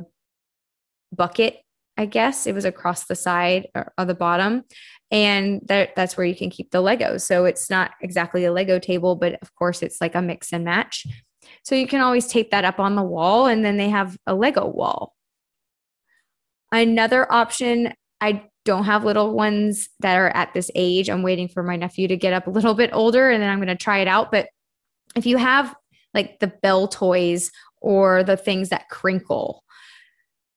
bucket 1.15 1.57
i 1.99 2.05
guess 2.05 2.47
it 2.47 2.55
was 2.55 2.65
across 2.65 3.05
the 3.05 3.15
side 3.15 3.67
uh, 3.75 3.79
or, 3.79 3.93
or 3.99 4.05
the 4.05 4.15
bottom 4.15 4.63
and 5.11 5.61
that 5.65 5.95
that's 5.95 6.17
where 6.17 6.25
you 6.25 6.35
can 6.35 6.49
keep 6.49 6.71
the 6.71 6.81
legos 6.81 7.21
so 7.21 7.45
it's 7.45 7.69
not 7.69 7.91
exactly 8.01 8.45
a 8.45 8.51
lego 8.51 8.79
table 8.79 9.15
but 9.15 9.37
of 9.41 9.53
course 9.55 9.83
it's 9.83 10.01
like 10.01 10.15
a 10.15 10.21
mix 10.21 10.51
and 10.51 10.65
match 10.65 11.05
so 11.63 11.75
you 11.75 11.87
can 11.87 12.01
always 12.01 12.27
tape 12.27 12.51
that 12.51 12.65
up 12.65 12.79
on 12.79 12.95
the 12.95 13.03
wall 13.03 13.45
and 13.45 13.63
then 13.63 13.77
they 13.77 13.89
have 13.89 14.17
a 14.25 14.33
lego 14.33 14.65
wall 14.65 15.13
another 16.71 17.31
option 17.31 17.93
i 18.21 18.43
don't 18.69 18.85
have 18.85 19.03
little 19.03 19.33
ones 19.33 19.89
that 19.99 20.15
are 20.15 20.29
at 20.29 20.53
this 20.53 20.69
age. 20.75 21.09
I'm 21.09 21.23
waiting 21.23 21.47
for 21.47 21.63
my 21.63 21.75
nephew 21.75 22.07
to 22.07 22.15
get 22.15 22.33
up 22.33 22.45
a 22.45 22.51
little 22.51 22.75
bit 22.75 22.91
older 22.93 23.29
and 23.29 23.41
then 23.41 23.49
I'm 23.49 23.57
going 23.57 23.67
to 23.67 23.75
try 23.75 23.97
it 23.97 24.07
out. 24.07 24.31
But 24.31 24.47
if 25.15 25.25
you 25.25 25.37
have 25.37 25.73
like 26.13 26.39
the 26.39 26.53
bell 26.61 26.87
toys 26.87 27.51
or 27.81 28.23
the 28.23 28.37
things 28.37 28.69
that 28.69 28.89
crinkle, 28.89 29.63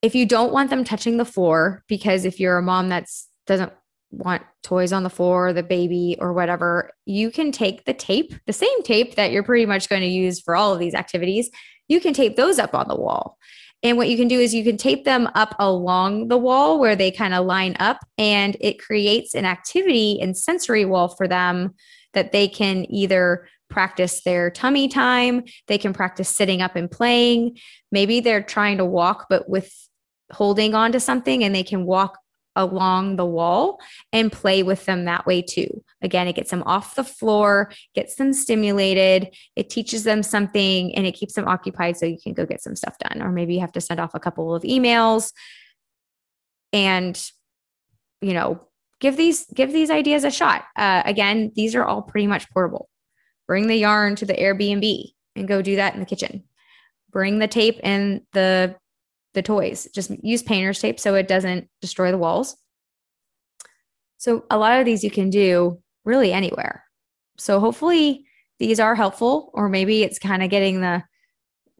if 0.02 0.14
you 0.14 0.26
don't 0.26 0.52
want 0.52 0.70
them 0.70 0.84
touching 0.84 1.16
the 1.16 1.24
floor, 1.24 1.84
because 1.88 2.24
if 2.24 2.40
you're 2.40 2.58
a 2.58 2.62
mom 2.62 2.88
that's 2.88 3.28
doesn't 3.46 3.72
want 4.10 4.42
toys 4.62 4.92
on 4.92 5.02
the 5.02 5.10
floor, 5.10 5.52
the 5.52 5.62
baby 5.62 6.16
or 6.20 6.32
whatever, 6.32 6.90
you 7.06 7.30
can 7.30 7.50
take 7.50 7.84
the 7.84 7.94
tape, 7.94 8.34
the 8.46 8.52
same 8.52 8.82
tape 8.82 9.14
that 9.14 9.32
you're 9.32 9.42
pretty 9.42 9.66
much 9.66 9.88
going 9.88 10.02
to 10.02 10.08
use 10.08 10.40
for 10.40 10.54
all 10.54 10.72
of 10.72 10.78
these 10.78 10.94
activities. 10.94 11.50
You 11.88 12.00
can 12.00 12.12
tape 12.12 12.36
those 12.36 12.58
up 12.58 12.74
on 12.74 12.88
the 12.88 12.96
wall. 12.96 13.38
And 13.82 13.96
what 13.96 14.08
you 14.08 14.16
can 14.16 14.28
do 14.28 14.38
is 14.38 14.54
you 14.54 14.62
can 14.62 14.76
tape 14.76 15.04
them 15.04 15.28
up 15.34 15.56
along 15.58 16.28
the 16.28 16.38
wall 16.38 16.78
where 16.78 16.94
they 16.94 17.10
kind 17.10 17.34
of 17.34 17.46
line 17.46 17.76
up, 17.80 17.98
and 18.16 18.56
it 18.60 18.80
creates 18.80 19.34
an 19.34 19.44
activity 19.44 20.20
and 20.20 20.36
sensory 20.36 20.84
wall 20.84 21.08
for 21.08 21.26
them 21.26 21.74
that 22.12 22.30
they 22.30 22.46
can 22.46 22.86
either 22.92 23.48
practice 23.70 24.22
their 24.22 24.50
tummy 24.50 24.86
time, 24.86 25.42
they 25.66 25.78
can 25.78 25.92
practice 25.94 26.28
sitting 26.28 26.60
up 26.60 26.76
and 26.76 26.90
playing. 26.90 27.56
Maybe 27.90 28.20
they're 28.20 28.42
trying 28.42 28.76
to 28.76 28.84
walk, 28.84 29.26
but 29.30 29.48
with 29.48 29.74
holding 30.32 30.74
on 30.74 30.92
to 30.92 31.00
something, 31.00 31.44
and 31.44 31.54
they 31.54 31.62
can 31.62 31.84
walk 31.84 32.18
along 32.56 33.16
the 33.16 33.24
wall 33.24 33.80
and 34.12 34.30
play 34.30 34.62
with 34.62 34.84
them 34.84 35.04
that 35.04 35.26
way 35.26 35.42
too. 35.42 35.82
Again, 36.02 36.28
it 36.28 36.34
gets 36.34 36.50
them 36.50 36.62
off 36.64 36.94
the 36.94 37.04
floor, 37.04 37.72
gets 37.94 38.16
them 38.16 38.32
stimulated, 38.32 39.34
it 39.56 39.70
teaches 39.70 40.04
them 40.04 40.22
something 40.22 40.94
and 40.94 41.06
it 41.06 41.12
keeps 41.12 41.34
them 41.34 41.48
occupied 41.48 41.96
so 41.96 42.06
you 42.06 42.18
can 42.22 42.34
go 42.34 42.44
get 42.44 42.62
some 42.62 42.76
stuff 42.76 42.98
done. 42.98 43.22
Or 43.22 43.30
maybe 43.30 43.54
you 43.54 43.60
have 43.60 43.72
to 43.72 43.80
send 43.80 44.00
off 44.00 44.14
a 44.14 44.20
couple 44.20 44.54
of 44.54 44.62
emails 44.64 45.32
and, 46.72 47.20
you 48.20 48.34
know, 48.34 48.68
give 49.00 49.16
these 49.16 49.46
give 49.54 49.72
these 49.72 49.90
ideas 49.90 50.24
a 50.24 50.30
shot. 50.30 50.64
Uh, 50.76 51.02
again, 51.04 51.52
these 51.54 51.74
are 51.74 51.84
all 51.84 52.02
pretty 52.02 52.26
much 52.26 52.50
portable. 52.50 52.88
Bring 53.46 53.66
the 53.66 53.76
yarn 53.76 54.14
to 54.16 54.26
the 54.26 54.34
Airbnb 54.34 55.12
and 55.36 55.48
go 55.48 55.62
do 55.62 55.76
that 55.76 55.94
in 55.94 56.00
the 56.00 56.06
kitchen. 56.06 56.44
Bring 57.10 57.38
the 57.38 57.48
tape 57.48 57.80
and 57.82 58.22
the 58.32 58.76
the 59.34 59.42
toys. 59.42 59.88
Just 59.94 60.10
use 60.22 60.42
painter's 60.42 60.80
tape 60.80 61.00
so 61.00 61.14
it 61.14 61.28
doesn't 61.28 61.68
destroy 61.80 62.10
the 62.10 62.18
walls. 62.18 62.56
So 64.18 64.44
a 64.50 64.58
lot 64.58 64.78
of 64.78 64.84
these 64.84 65.02
you 65.02 65.10
can 65.10 65.30
do 65.30 65.80
really 66.04 66.32
anywhere. 66.32 66.84
So 67.38 67.60
hopefully 67.60 68.26
these 68.58 68.78
are 68.78 68.94
helpful 68.94 69.50
or 69.54 69.68
maybe 69.68 70.02
it's 70.02 70.18
kind 70.18 70.42
of 70.42 70.50
getting 70.50 70.80
the 70.80 71.02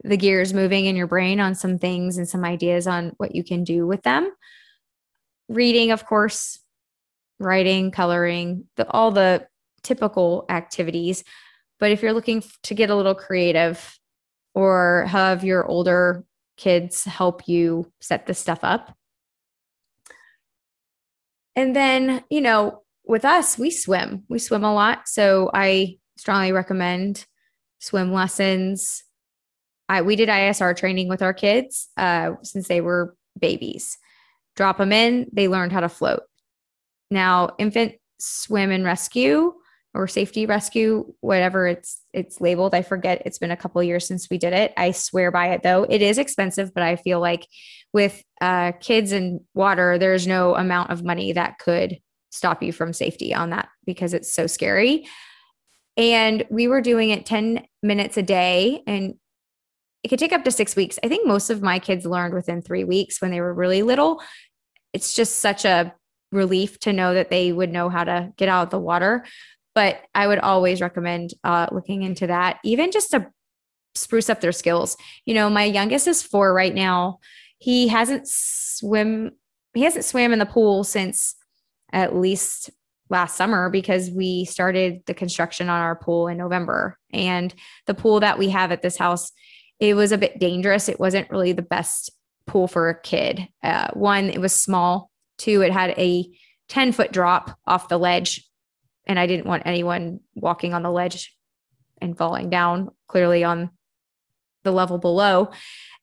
the 0.03 0.17
gears 0.17 0.53
moving 0.53 0.85
in 0.85 0.97
your 0.97 1.07
brain 1.07 1.39
on 1.39 1.55
some 1.55 1.79
things 1.79 2.17
and 2.17 2.27
some 2.27 2.43
ideas 2.43 2.87
on 2.87 3.13
what 3.17 3.33
you 3.33 3.43
can 3.43 3.63
do 3.63 3.87
with 3.87 4.01
them. 4.03 4.29
Reading, 5.47 5.91
of 5.91 6.05
course, 6.05 6.59
writing, 7.39 7.91
coloring, 7.91 8.65
the, 8.75 8.89
all 8.89 9.11
the 9.11 9.47
typical 9.81 10.45
activities. 10.49 11.23
But 11.79 11.91
if 11.91 12.01
you're 12.01 12.13
looking 12.13 12.43
to 12.63 12.73
get 12.73 12.89
a 12.89 12.95
little 12.95 13.15
creative 13.15 13.97
or 14.53 15.05
have 15.07 15.43
your 15.43 15.65
older 15.65 16.25
kids 16.57 17.03
help 17.03 17.47
you 17.47 17.91
set 18.01 18.25
this 18.25 18.39
stuff 18.39 18.59
up. 18.63 18.95
And 21.55 21.75
then, 21.75 22.23
you 22.29 22.41
know, 22.41 22.81
with 23.05 23.25
us, 23.25 23.57
we 23.57 23.69
swim. 23.69 24.23
We 24.29 24.39
swim 24.39 24.63
a 24.63 24.73
lot. 24.73 25.07
So 25.07 25.51
I 25.53 25.97
strongly 26.17 26.51
recommend 26.51 27.25
swim 27.79 28.13
lessons. 28.13 29.03
I, 29.89 30.01
we 30.01 30.15
did 30.15 30.29
ISR 30.29 30.75
training 30.75 31.09
with 31.09 31.21
our 31.21 31.33
kids 31.33 31.89
uh, 31.97 32.31
since 32.41 32.67
they 32.67 32.81
were 32.81 33.15
babies. 33.39 33.97
Drop 34.55 34.77
them 34.77 34.91
in, 34.91 35.27
they 35.33 35.47
learned 35.47 35.71
how 35.71 35.81
to 35.81 35.89
float. 35.89 36.23
Now, 37.11 37.49
infant 37.57 37.93
swim 38.19 38.71
and 38.71 38.85
rescue, 38.85 39.53
or 39.93 40.07
safety 40.07 40.45
rescue 40.45 41.13
whatever 41.21 41.67
it's 41.67 42.01
it's 42.13 42.41
labeled. 42.41 42.73
I 42.73 42.81
forget 42.81 43.21
it's 43.25 43.37
been 43.37 43.51
a 43.51 43.57
couple 43.57 43.81
years 43.83 44.07
since 44.07 44.29
we 44.29 44.37
did 44.37 44.53
it. 44.53 44.73
I 44.75 44.91
swear 44.91 45.31
by 45.31 45.49
it 45.49 45.63
though. 45.63 45.83
It 45.83 46.01
is 46.01 46.17
expensive 46.17 46.73
but 46.73 46.83
i 46.83 46.95
feel 46.95 47.19
like 47.19 47.47
with 47.93 48.23
uh, 48.41 48.71
kids 48.79 49.11
and 49.11 49.41
water 49.53 49.97
there's 49.97 50.25
no 50.25 50.55
amount 50.55 50.89
of 50.89 51.03
money 51.03 51.31
that 51.33 51.59
could 51.59 51.99
stop 52.31 52.63
you 52.63 52.71
from 52.71 52.91
safety 52.91 53.33
on 53.33 53.51
that 53.51 53.69
because 53.85 54.13
it's 54.13 54.33
so 54.33 54.47
scary. 54.47 55.05
And 55.95 56.43
we 56.49 56.67
were 56.67 56.81
doing 56.81 57.11
it 57.11 57.27
10 57.27 57.63
minutes 57.83 58.17
a 58.17 58.23
day 58.23 58.81
and 58.87 59.13
it 60.03 60.07
could 60.07 60.17
take 60.17 60.33
up 60.33 60.43
to 60.43 60.51
six 60.51 60.75
weeks. 60.75 60.97
I 61.03 61.07
think 61.07 61.27
most 61.27 61.51
of 61.51 61.61
my 61.61 61.77
kids 61.77 62.05
learned 62.05 62.33
within 62.33 62.61
three 62.61 62.83
weeks 62.83 63.21
when 63.21 63.29
they 63.29 63.39
were 63.39 63.53
really 63.53 63.83
little. 63.83 64.21
It's 64.91 65.13
just 65.13 65.37
such 65.37 65.63
a 65.63 65.93
relief 66.31 66.79
to 66.79 66.91
know 66.91 67.13
that 67.13 67.29
they 67.29 67.51
would 67.51 67.71
know 67.71 67.89
how 67.89 68.03
to 68.03 68.33
get 68.35 68.49
out 68.49 68.63
of 68.63 68.69
the 68.71 68.79
water 68.79 69.23
but 69.75 70.01
I 70.13 70.27
would 70.27 70.39
always 70.39 70.81
recommend 70.81 71.33
uh, 71.43 71.67
looking 71.71 72.03
into 72.03 72.27
that, 72.27 72.59
even 72.63 72.91
just 72.91 73.11
to 73.11 73.31
spruce 73.95 74.29
up 74.29 74.41
their 74.41 74.51
skills. 74.51 74.97
You 75.25 75.33
know, 75.33 75.49
my 75.49 75.63
youngest 75.63 76.07
is 76.07 76.23
four 76.23 76.53
right 76.53 76.73
now. 76.73 77.19
He 77.57 77.87
hasn't 77.87 78.27
swim. 78.27 79.31
He 79.73 79.83
hasn't 79.83 80.05
swam 80.05 80.33
in 80.33 80.39
the 80.39 80.45
pool 80.45 80.83
since 80.83 81.35
at 81.91 82.15
least 82.15 82.69
last 83.09 83.35
summer 83.35 83.69
because 83.69 84.09
we 84.09 84.45
started 84.45 85.03
the 85.05 85.13
construction 85.13 85.69
on 85.69 85.81
our 85.81 85.95
pool 85.95 86.27
in 86.27 86.37
November. 86.37 86.97
And 87.11 87.53
the 87.85 87.93
pool 87.93 88.19
that 88.21 88.39
we 88.39 88.49
have 88.49 88.71
at 88.71 88.81
this 88.81 88.97
house, 88.97 89.31
it 89.79 89.95
was 89.95 90.11
a 90.11 90.17
bit 90.17 90.39
dangerous. 90.39 90.89
It 90.89 90.99
wasn't 90.99 91.29
really 91.29 91.53
the 91.53 91.61
best 91.61 92.11
pool 92.47 92.67
for 92.67 92.89
a 92.89 92.99
kid. 92.99 93.47
Uh, 93.63 93.89
one, 93.93 94.29
it 94.29 94.41
was 94.41 94.53
small. 94.53 95.09
Two, 95.37 95.61
it 95.61 95.71
had 95.71 95.91
a 95.91 96.27
10 96.69 96.91
foot 96.91 97.11
drop 97.11 97.57
off 97.65 97.89
the 97.89 97.97
ledge 97.97 98.47
and 99.05 99.19
I 99.19 99.27
didn't 99.27 99.47
want 99.47 99.63
anyone 99.65 100.19
walking 100.35 100.73
on 100.73 100.83
the 100.83 100.91
ledge 100.91 101.35
and 102.01 102.17
falling 102.17 102.49
down 102.49 102.91
clearly 103.07 103.43
on 103.43 103.69
the 104.63 104.71
level 104.71 104.97
below. 104.97 105.51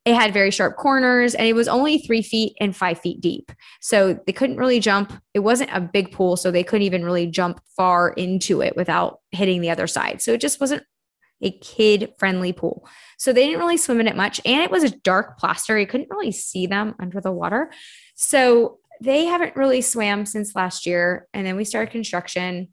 It 0.04 0.14
had 0.14 0.32
very 0.32 0.50
sharp 0.50 0.76
corners 0.76 1.34
and 1.34 1.46
it 1.46 1.54
was 1.54 1.68
only 1.68 1.98
three 1.98 2.22
feet 2.22 2.54
and 2.60 2.74
five 2.74 2.98
feet 3.00 3.20
deep. 3.20 3.52
So 3.80 4.18
they 4.26 4.32
couldn't 4.32 4.56
really 4.56 4.80
jump. 4.80 5.12
It 5.34 5.40
wasn't 5.40 5.70
a 5.72 5.80
big 5.80 6.12
pool, 6.12 6.36
so 6.36 6.50
they 6.50 6.64
couldn't 6.64 6.86
even 6.86 7.04
really 7.04 7.26
jump 7.26 7.60
far 7.76 8.10
into 8.10 8.62
it 8.62 8.76
without 8.76 9.20
hitting 9.30 9.60
the 9.60 9.70
other 9.70 9.86
side. 9.86 10.22
So 10.22 10.32
it 10.32 10.40
just 10.40 10.60
wasn't 10.60 10.84
a 11.42 11.50
kid 11.58 12.12
friendly 12.18 12.52
pool. 12.52 12.86
So 13.18 13.32
they 13.32 13.46
didn't 13.46 13.60
really 13.60 13.76
swim 13.76 14.00
in 14.00 14.08
it 14.08 14.16
much. 14.16 14.40
And 14.44 14.62
it 14.62 14.70
was 14.70 14.84
a 14.84 14.96
dark 14.98 15.38
plaster. 15.38 15.78
You 15.78 15.86
couldn't 15.86 16.10
really 16.10 16.32
see 16.32 16.66
them 16.66 16.94
under 16.98 17.20
the 17.20 17.32
water. 17.32 17.70
So 18.14 18.78
they 19.02 19.26
haven't 19.26 19.56
really 19.56 19.80
swam 19.80 20.26
since 20.26 20.54
last 20.54 20.86
year. 20.86 21.28
And 21.32 21.46
then 21.46 21.56
we 21.56 21.64
started 21.64 21.92
construction 21.92 22.68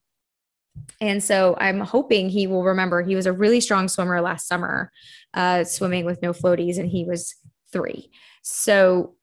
and 1.00 1.24
so 1.24 1.56
I'm 1.60 1.80
hoping 1.80 2.30
he 2.30 2.48
will 2.48 2.64
remember 2.64 3.02
he 3.02 3.16
was 3.16 3.26
a 3.26 3.34
really 3.34 3.62
strong 3.62 3.88
swimmer 3.88 4.22
last 4.22 4.48
summer, 4.48 4.92
uh, 5.34 5.64
swimming 5.64 6.06
with 6.06 6.22
no 6.22 6.34
floaties, 6.34 6.78
and 6.78 6.90
he 6.90 7.06
was 7.06 7.36
three. 7.72 8.10
So 8.42 9.16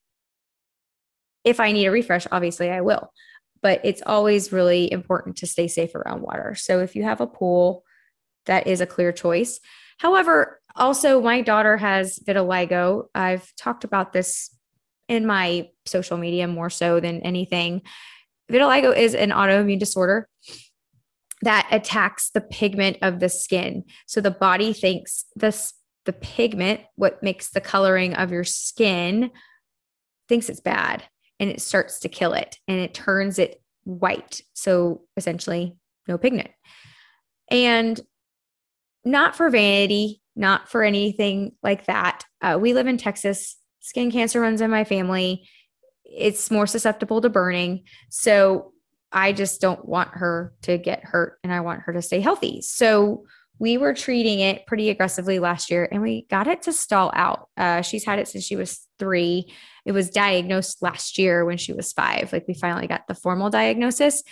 if 1.43 1.61
I 1.61 1.73
need 1.73 1.87
a 1.87 1.91
refresh, 1.91 2.27
obviously 2.31 2.71
I 2.71 2.81
will. 2.81 3.13
But 3.63 3.81
it's 3.83 4.03
always 4.05 4.53
really 4.53 4.93
important 4.93 5.37
to 5.39 5.47
stay 5.47 5.69
safe 5.69 5.95
around 5.95 6.23
water. 6.23 6.55
So 6.55 6.81
if 6.81 6.95
you 6.95 7.03
have 7.03 7.21
a 7.21 7.27
pool, 7.27 7.83
that 8.47 8.67
is 8.67 8.81
a 8.81 8.87
clear 8.87 9.11
choice. 9.11 9.59
However, 9.99 10.61
also 10.77 11.21
my 11.21 11.41
daughter 11.41 11.77
has 11.77 12.19
vitiligo. 12.19 13.07
I've 13.15 13.51
talked 13.57 13.85
about 13.85 14.13
this 14.13 14.51
in 15.09 15.27
my 15.27 15.71
social 15.87 16.19
media 16.19 16.47
more 16.47 16.71
so 16.71 17.01
than 17.01 17.21
anything. 17.23 17.83
Vitiligo 18.51 18.97
is 18.97 19.15
an 19.15 19.31
autoimmune 19.31 19.79
disorder 19.79 20.29
that 21.45 21.69
attacks 21.71 22.31
the 22.31 22.41
pigment 22.41 22.99
of 23.03 23.21
the 23.21 23.29
skin. 23.29 23.85
So 24.07 24.21
the 24.21 24.31
body 24.31 24.73
thinks 24.73 25.25
this 25.37 25.75
the 26.05 26.13
pigment, 26.13 26.81
what 26.97 27.23
makes 27.23 27.51
the 27.51 27.61
coloring 27.63 28.15
of 28.15 28.31
your 28.31 28.45
skin, 28.45 29.31
thinks 30.29 30.51
it's 30.51 30.61
bad 30.61 31.03
and 31.41 31.51
it 31.51 31.63
starts 31.63 32.01
to 32.01 32.09
kill 32.09 32.35
it 32.35 32.59
and 32.69 32.79
it 32.79 32.93
turns 32.93 33.39
it 33.39 33.63
white. 33.85 34.43
So 34.53 35.03
essentially, 35.17 35.77
no 36.07 36.19
pigment. 36.19 36.51
And 37.51 37.99
not 39.05 39.35
for 39.35 39.49
vanity, 39.51 40.21
not 40.37 40.69
for 40.69 40.83
anything 40.83 41.53
like 41.63 41.87
that. 41.87 42.25
Uh, 42.43 42.59
we 42.61 42.75
live 42.75 42.87
in 42.87 42.99
Texas. 42.99 43.57
Skin 43.81 44.11
cancer 44.11 44.41
runs 44.41 44.61
in 44.61 44.71
my 44.71 44.85
family. 44.85 45.49
It's 46.05 46.51
more 46.51 46.67
susceptible 46.67 47.21
to 47.21 47.29
burning. 47.29 47.85
So 48.11 48.74
I 49.15 49.33
just 49.33 49.61
don't 49.61 49.85
want 49.87 50.11
her 50.13 50.53
to 50.63 50.77
get 50.77 51.05
hurt 51.05 51.39
and 51.45 51.53
I 51.53 51.61
want 51.61 51.83
her 51.83 51.93
to 51.93 52.03
stay 52.03 52.21
healthy. 52.21 52.61
So 52.63 53.25
we 53.61 53.79
were 53.79 53.95
treating 53.95 54.41
it 54.41 54.67
pretty 54.67 54.91
aggressively 54.91 55.39
last 55.39 55.71
year 55.71 55.89
and 55.91 56.03
we 56.03 56.27
got 56.29 56.49
it 56.49 56.63
to 56.63 56.73
stall 56.73 57.13
out. 57.15 57.49
Uh, 57.57 57.83
she's 57.83 58.05
had 58.05 58.19
it 58.19 58.27
since 58.27 58.45
she 58.45 58.57
was 58.57 58.87
three. 58.99 59.53
It 59.85 59.93
was 59.93 60.11
diagnosed 60.11 60.83
last 60.83 61.19
year 61.19 61.45
when 61.45 61.57
she 61.57 61.73
was 61.73 61.93
five. 61.93 62.33
Like 62.33 62.47
we 62.49 62.55
finally 62.55 62.89
got 62.89 63.07
the 63.07 63.15
formal 63.15 63.51
diagnosis 63.51 64.25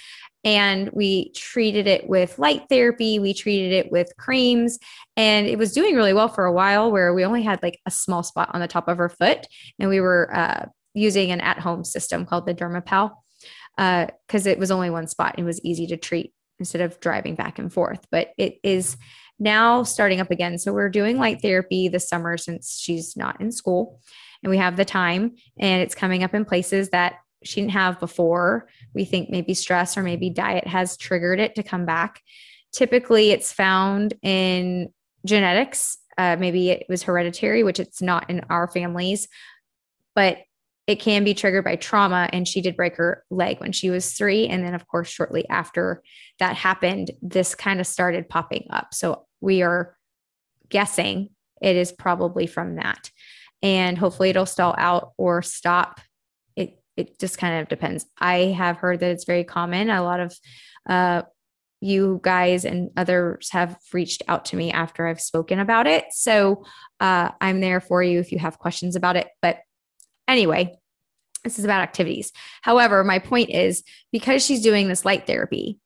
and 0.42 0.90
we 0.92 1.30
treated 1.34 1.86
it 1.86 2.08
with 2.08 2.40
light 2.40 2.62
therapy. 2.68 3.20
We 3.20 3.32
treated 3.32 3.72
it 3.72 3.92
with 3.92 4.16
creams 4.18 4.80
and 5.16 5.46
it 5.46 5.56
was 5.56 5.72
doing 5.72 5.94
really 5.94 6.12
well 6.12 6.28
for 6.28 6.44
a 6.44 6.52
while 6.52 6.90
where 6.90 7.14
we 7.14 7.24
only 7.24 7.42
had 7.42 7.62
like 7.62 7.78
a 7.86 7.92
small 7.92 8.24
spot 8.24 8.50
on 8.52 8.60
the 8.60 8.66
top 8.66 8.88
of 8.88 8.98
her 8.98 9.08
foot 9.08 9.46
and 9.78 9.88
we 9.88 10.00
were 10.00 10.34
uh, 10.34 10.66
using 10.94 11.30
an 11.30 11.40
at 11.40 11.60
home 11.60 11.84
system 11.84 12.26
called 12.26 12.46
the 12.46 12.54
Dermapal 12.54 13.12
because 13.76 14.46
uh, 14.46 14.50
it 14.50 14.58
was 14.58 14.70
only 14.70 14.90
one 14.90 15.06
spot. 15.06 15.36
It 15.38 15.44
was 15.44 15.60
easy 15.64 15.86
to 15.88 15.96
treat 15.96 16.32
instead 16.58 16.80
of 16.82 17.00
driving 17.00 17.34
back 17.34 17.58
and 17.58 17.72
forth. 17.72 18.06
But 18.10 18.32
it 18.38 18.58
is 18.62 18.96
now 19.38 19.82
starting 19.82 20.20
up 20.20 20.30
again. 20.30 20.58
So 20.58 20.72
we're 20.72 20.88
doing 20.88 21.18
light 21.18 21.42
therapy 21.42 21.88
this 21.88 22.08
summer 22.08 22.36
since 22.36 22.78
she's 22.78 23.16
not 23.16 23.40
in 23.40 23.50
school 23.50 24.00
and 24.42 24.50
we 24.50 24.58
have 24.58 24.76
the 24.76 24.84
time 24.84 25.34
and 25.58 25.82
it's 25.82 25.94
coming 25.94 26.22
up 26.22 26.34
in 26.34 26.44
places 26.44 26.90
that 26.90 27.14
she 27.44 27.60
didn't 27.60 27.72
have 27.72 27.98
before. 27.98 28.68
We 28.94 29.04
think 29.04 29.30
maybe 29.30 29.54
stress 29.54 29.96
or 29.96 30.02
maybe 30.02 30.30
diet 30.30 30.66
has 30.66 30.96
triggered 30.96 31.40
it 31.40 31.56
to 31.56 31.62
come 31.62 31.84
back. 31.86 32.20
Typically, 32.72 33.32
it's 33.32 33.52
found 33.52 34.14
in 34.22 34.92
genetics. 35.26 35.98
Uh, 36.16 36.36
maybe 36.38 36.70
it 36.70 36.86
was 36.88 37.02
hereditary, 37.02 37.62
which 37.64 37.80
it's 37.80 38.00
not 38.00 38.30
in 38.30 38.42
our 38.48 38.68
families, 38.68 39.28
but 40.14 40.38
it 40.86 40.96
can 40.96 41.24
be 41.24 41.34
triggered 41.34 41.64
by 41.64 41.76
trauma. 41.76 42.28
And 42.32 42.46
she 42.46 42.60
did 42.60 42.76
break 42.76 42.96
her 42.96 43.24
leg 43.30 43.60
when 43.60 43.72
she 43.72 43.90
was 43.90 44.12
three. 44.12 44.48
And 44.48 44.64
then, 44.64 44.74
of 44.74 44.86
course, 44.86 45.08
shortly 45.08 45.48
after 45.48 46.02
that 46.38 46.56
happened, 46.56 47.12
this 47.22 47.54
kind 47.54 47.80
of 47.80 47.86
started 47.86 48.28
popping 48.28 48.66
up. 48.70 48.92
So 48.92 49.26
we 49.40 49.62
are 49.62 49.96
guessing 50.68 51.30
it 51.60 51.76
is 51.76 51.92
probably 51.92 52.46
from 52.46 52.76
that. 52.76 53.10
And 53.62 53.96
hopefully 53.96 54.30
it'll 54.30 54.46
stall 54.46 54.74
out 54.76 55.12
or 55.16 55.42
stop. 55.42 56.00
It 56.56 56.82
it 56.96 57.20
just 57.20 57.38
kind 57.38 57.60
of 57.60 57.68
depends. 57.68 58.04
I 58.18 58.54
have 58.56 58.78
heard 58.78 59.00
that 59.00 59.10
it's 59.12 59.24
very 59.24 59.44
common. 59.44 59.88
A 59.88 60.02
lot 60.02 60.18
of 60.18 60.36
uh, 60.88 61.22
you 61.80 62.20
guys 62.22 62.64
and 62.64 62.90
others 62.96 63.50
have 63.50 63.76
reached 63.92 64.22
out 64.26 64.46
to 64.46 64.56
me 64.56 64.72
after 64.72 65.06
I've 65.06 65.20
spoken 65.20 65.60
about 65.60 65.86
it. 65.86 66.06
So 66.10 66.64
uh, 66.98 67.30
I'm 67.40 67.60
there 67.60 67.80
for 67.80 68.02
you 68.02 68.18
if 68.18 68.32
you 68.32 68.38
have 68.38 68.58
questions 68.58 68.96
about 68.96 69.16
it. 69.16 69.28
But 69.40 69.58
anyway, 70.28 70.76
this 71.44 71.58
is 71.58 71.64
about 71.64 71.82
activities. 71.82 72.32
However, 72.62 73.02
my 73.04 73.18
point 73.18 73.50
is 73.50 73.82
because 74.12 74.44
she's 74.44 74.62
doing 74.62 74.88
this 74.88 75.04
light 75.04 75.26
therapy, 75.26 75.78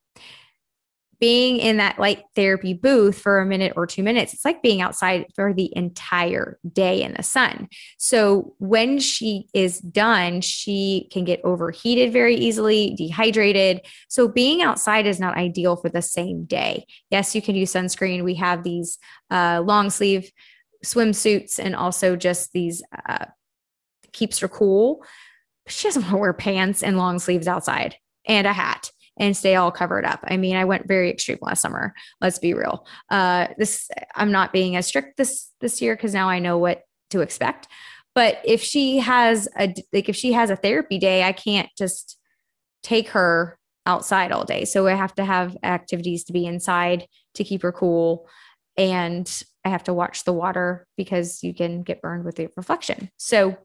being 1.19 1.57
in 1.59 1.79
that 1.79 1.99
light 1.99 2.23
therapy 2.35 2.75
booth 2.75 3.19
for 3.19 3.39
a 3.39 3.47
minute 3.47 3.73
or 3.77 3.87
two 3.87 4.03
minutes, 4.03 4.35
it's 4.35 4.45
like 4.45 4.63
being 4.63 4.83
outside 4.83 5.25
for 5.35 5.55
the 5.55 5.73
entire 5.75 6.59
day 6.73 7.03
in 7.03 7.15
the 7.15 7.23
sun. 7.23 7.69
So 7.97 8.55
when 8.59 8.99
she 8.99 9.47
is 9.55 9.81
done, 9.81 10.41
she 10.43 11.09
can 11.11 11.25
get 11.25 11.41
overheated 11.43 12.13
very 12.13 12.37
easily, 12.37 12.95
dehydrated. 12.97 13.81
So 14.09 14.29
being 14.29 14.63
outside 14.63 15.07
is 15.07 15.21
not 15.21 15.37
ideal 15.37 15.77
for 15.77 15.89
the 15.89 16.03
same 16.03 16.45
day. 16.45 16.87
Yes, 17.11 17.35
you 17.35 17.41
can 17.41 17.55
use 17.55 17.73
sunscreen. 17.73 18.23
We 18.23 18.35
have 18.35 18.63
these 18.63 18.99
uh, 19.31 19.63
long 19.65 19.91
sleeve 19.91 20.31
swimsuits 20.85 21.59
and 21.59 21.75
also 21.75 22.17
just 22.17 22.53
these 22.53 22.83
uh, 23.09 23.27
keeps 24.17 24.39
her 24.41 24.49
cool. 24.49 25.05
But 25.65 25.73
She 25.73 25.89
doesn't 25.89 26.03
want 26.05 26.13
to 26.13 26.19
wear 26.19 26.33
pants 26.33 26.83
and 26.83 26.99
long 26.99 27.19
sleeves 27.19 27.47
outside 27.47 27.97
and 28.27 28.47
a 28.47 28.53
hat 28.53 28.91
and 29.19 29.37
stay 29.37 29.55
all 29.55 29.71
covered 29.71 30.05
up. 30.05 30.21
I 30.25 30.37
mean, 30.37 30.57
I 30.57 30.65
went 30.65 30.89
very 30.89 31.11
extreme 31.11 31.39
last 31.41 31.63
summer. 31.63 31.95
Let's 32.21 32.39
be 32.39 32.55
real. 32.55 32.87
Uh, 33.11 33.49
this 33.57 33.89
I'm 34.15 34.33
not 34.33 34.53
being 34.53 34.77
as 34.77 34.87
strict 34.87 35.17
this 35.17 35.51
this 35.61 35.81
year 35.81 35.97
because 35.97 36.13
now 36.13 36.29
I 36.29 36.39
know 36.39 36.59
what 36.59 36.83
to 37.11 37.21
expect. 37.21 37.69
But 38.15 38.41
if 38.45 38.63
she 38.63 38.99
has 38.99 39.49
a 39.59 39.75
like 39.93 40.09
if 40.09 40.17
she 40.17 40.33
has 40.33 40.51
a 40.51 40.57
therapy 40.57 40.99
day, 40.99 41.23
I 41.23 41.33
can't 41.33 41.69
just 41.79 42.19
take 42.83 43.09
her 43.11 43.59
outside 43.87 44.33
all 44.33 44.45
day. 44.45 44.65
So 44.65 44.87
I 44.87 44.95
have 44.95 45.15
to 45.15 45.25
have 45.25 45.57
activities 45.63 46.25
to 46.25 46.33
be 46.33 46.45
inside 46.45 47.07
to 47.35 47.45
keep 47.45 47.63
her 47.63 47.73
cool. 47.73 48.29
And 48.77 49.31
I 49.65 49.71
have 49.71 49.85
to 49.85 49.95
watch 49.95 50.25
the 50.25 50.33
water 50.33 50.87
because 50.97 51.43
you 51.43 51.55
can 51.55 51.83
get 51.83 52.03
burned 52.03 52.25
with 52.25 52.37
the 52.37 52.49
reflection. 52.57 53.11
So 53.17 53.57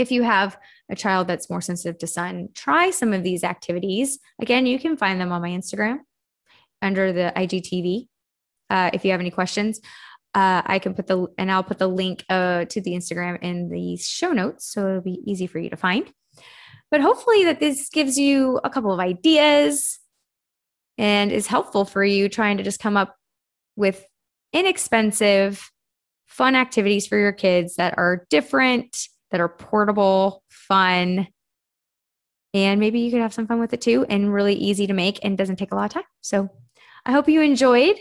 if 0.00 0.10
you 0.10 0.22
have 0.22 0.58
a 0.90 0.96
child 0.96 1.28
that's 1.28 1.50
more 1.50 1.60
sensitive 1.60 1.98
to 1.98 2.06
sun, 2.06 2.48
try 2.54 2.90
some 2.90 3.12
of 3.12 3.22
these 3.22 3.44
activities. 3.44 4.18
Again, 4.40 4.66
you 4.66 4.78
can 4.78 4.96
find 4.96 5.20
them 5.20 5.30
on 5.30 5.42
my 5.42 5.50
Instagram 5.50 5.98
under 6.82 7.12
the 7.12 7.32
IGTV. 7.36 8.08
Uh, 8.70 8.90
if 8.92 9.04
you 9.04 9.10
have 9.10 9.20
any 9.20 9.30
questions, 9.30 9.80
uh, 10.34 10.62
I 10.64 10.78
can 10.78 10.94
put 10.94 11.06
the 11.06 11.26
and 11.38 11.50
I'll 11.50 11.62
put 11.62 11.78
the 11.78 11.88
link 11.88 12.24
uh, 12.28 12.64
to 12.66 12.80
the 12.80 12.92
Instagram 12.92 13.38
in 13.42 13.68
the 13.68 13.96
show 13.96 14.32
notes, 14.32 14.72
so 14.72 14.88
it'll 14.88 15.00
be 15.02 15.20
easy 15.26 15.46
for 15.46 15.58
you 15.58 15.70
to 15.70 15.76
find. 15.76 16.10
But 16.90 17.00
hopefully, 17.00 17.44
that 17.44 17.60
this 17.60 17.88
gives 17.90 18.18
you 18.18 18.60
a 18.64 18.70
couple 18.70 18.92
of 18.92 19.00
ideas 19.00 19.98
and 20.98 21.30
is 21.30 21.46
helpful 21.46 21.84
for 21.84 22.04
you 22.04 22.28
trying 22.28 22.56
to 22.56 22.62
just 22.62 22.80
come 22.80 22.96
up 22.96 23.16
with 23.76 24.04
inexpensive, 24.52 25.70
fun 26.26 26.54
activities 26.54 27.06
for 27.06 27.18
your 27.18 27.32
kids 27.32 27.76
that 27.76 27.94
are 27.98 28.26
different 28.30 28.96
that 29.30 29.40
are 29.40 29.48
portable, 29.48 30.42
fun, 30.48 31.28
and 32.52 32.80
maybe 32.80 33.00
you 33.00 33.10
could 33.10 33.20
have 33.20 33.34
some 33.34 33.46
fun 33.46 33.60
with 33.60 33.72
it 33.72 33.80
too 33.80 34.04
and 34.08 34.32
really 34.32 34.54
easy 34.54 34.86
to 34.86 34.92
make 34.92 35.20
and 35.22 35.38
doesn't 35.38 35.56
take 35.56 35.72
a 35.72 35.76
lot 35.76 35.84
of 35.84 35.92
time. 35.92 36.10
So 36.20 36.48
I 37.06 37.12
hope 37.12 37.28
you 37.28 37.40
enjoyed 37.42 37.96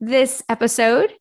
this 0.00 0.42
episode. 0.48 1.12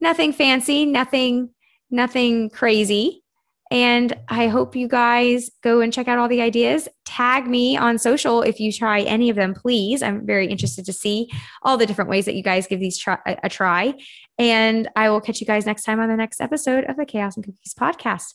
Nothing 0.00 0.32
fancy, 0.32 0.84
nothing 0.84 1.50
nothing 1.90 2.48
crazy. 2.50 3.22
And 3.70 4.14
I 4.28 4.48
hope 4.48 4.76
you 4.76 4.86
guys 4.86 5.50
go 5.62 5.80
and 5.80 5.92
check 5.92 6.06
out 6.06 6.18
all 6.18 6.28
the 6.28 6.42
ideas. 6.42 6.88
Tag 7.06 7.46
me 7.46 7.76
on 7.76 7.98
social 7.98 8.42
if 8.42 8.60
you 8.60 8.70
try 8.70 9.00
any 9.00 9.30
of 9.30 9.36
them, 9.36 9.54
please. 9.54 10.02
I'm 10.02 10.26
very 10.26 10.46
interested 10.46 10.84
to 10.84 10.92
see 10.92 11.30
all 11.62 11.78
the 11.78 11.86
different 11.86 12.10
ways 12.10 12.26
that 12.26 12.34
you 12.34 12.42
guys 12.42 12.66
give 12.66 12.80
these 12.80 12.98
try, 12.98 13.18
a 13.26 13.48
try. 13.48 13.94
And 14.38 14.90
I 14.94 15.08
will 15.08 15.22
catch 15.22 15.40
you 15.40 15.46
guys 15.46 15.64
next 15.64 15.84
time 15.84 16.00
on 16.00 16.08
the 16.10 16.16
next 16.16 16.40
episode 16.42 16.84
of 16.84 16.96
the 16.96 17.06
Chaos 17.06 17.36
and 17.36 17.46
Cookies 17.46 17.74
podcast. 17.74 18.34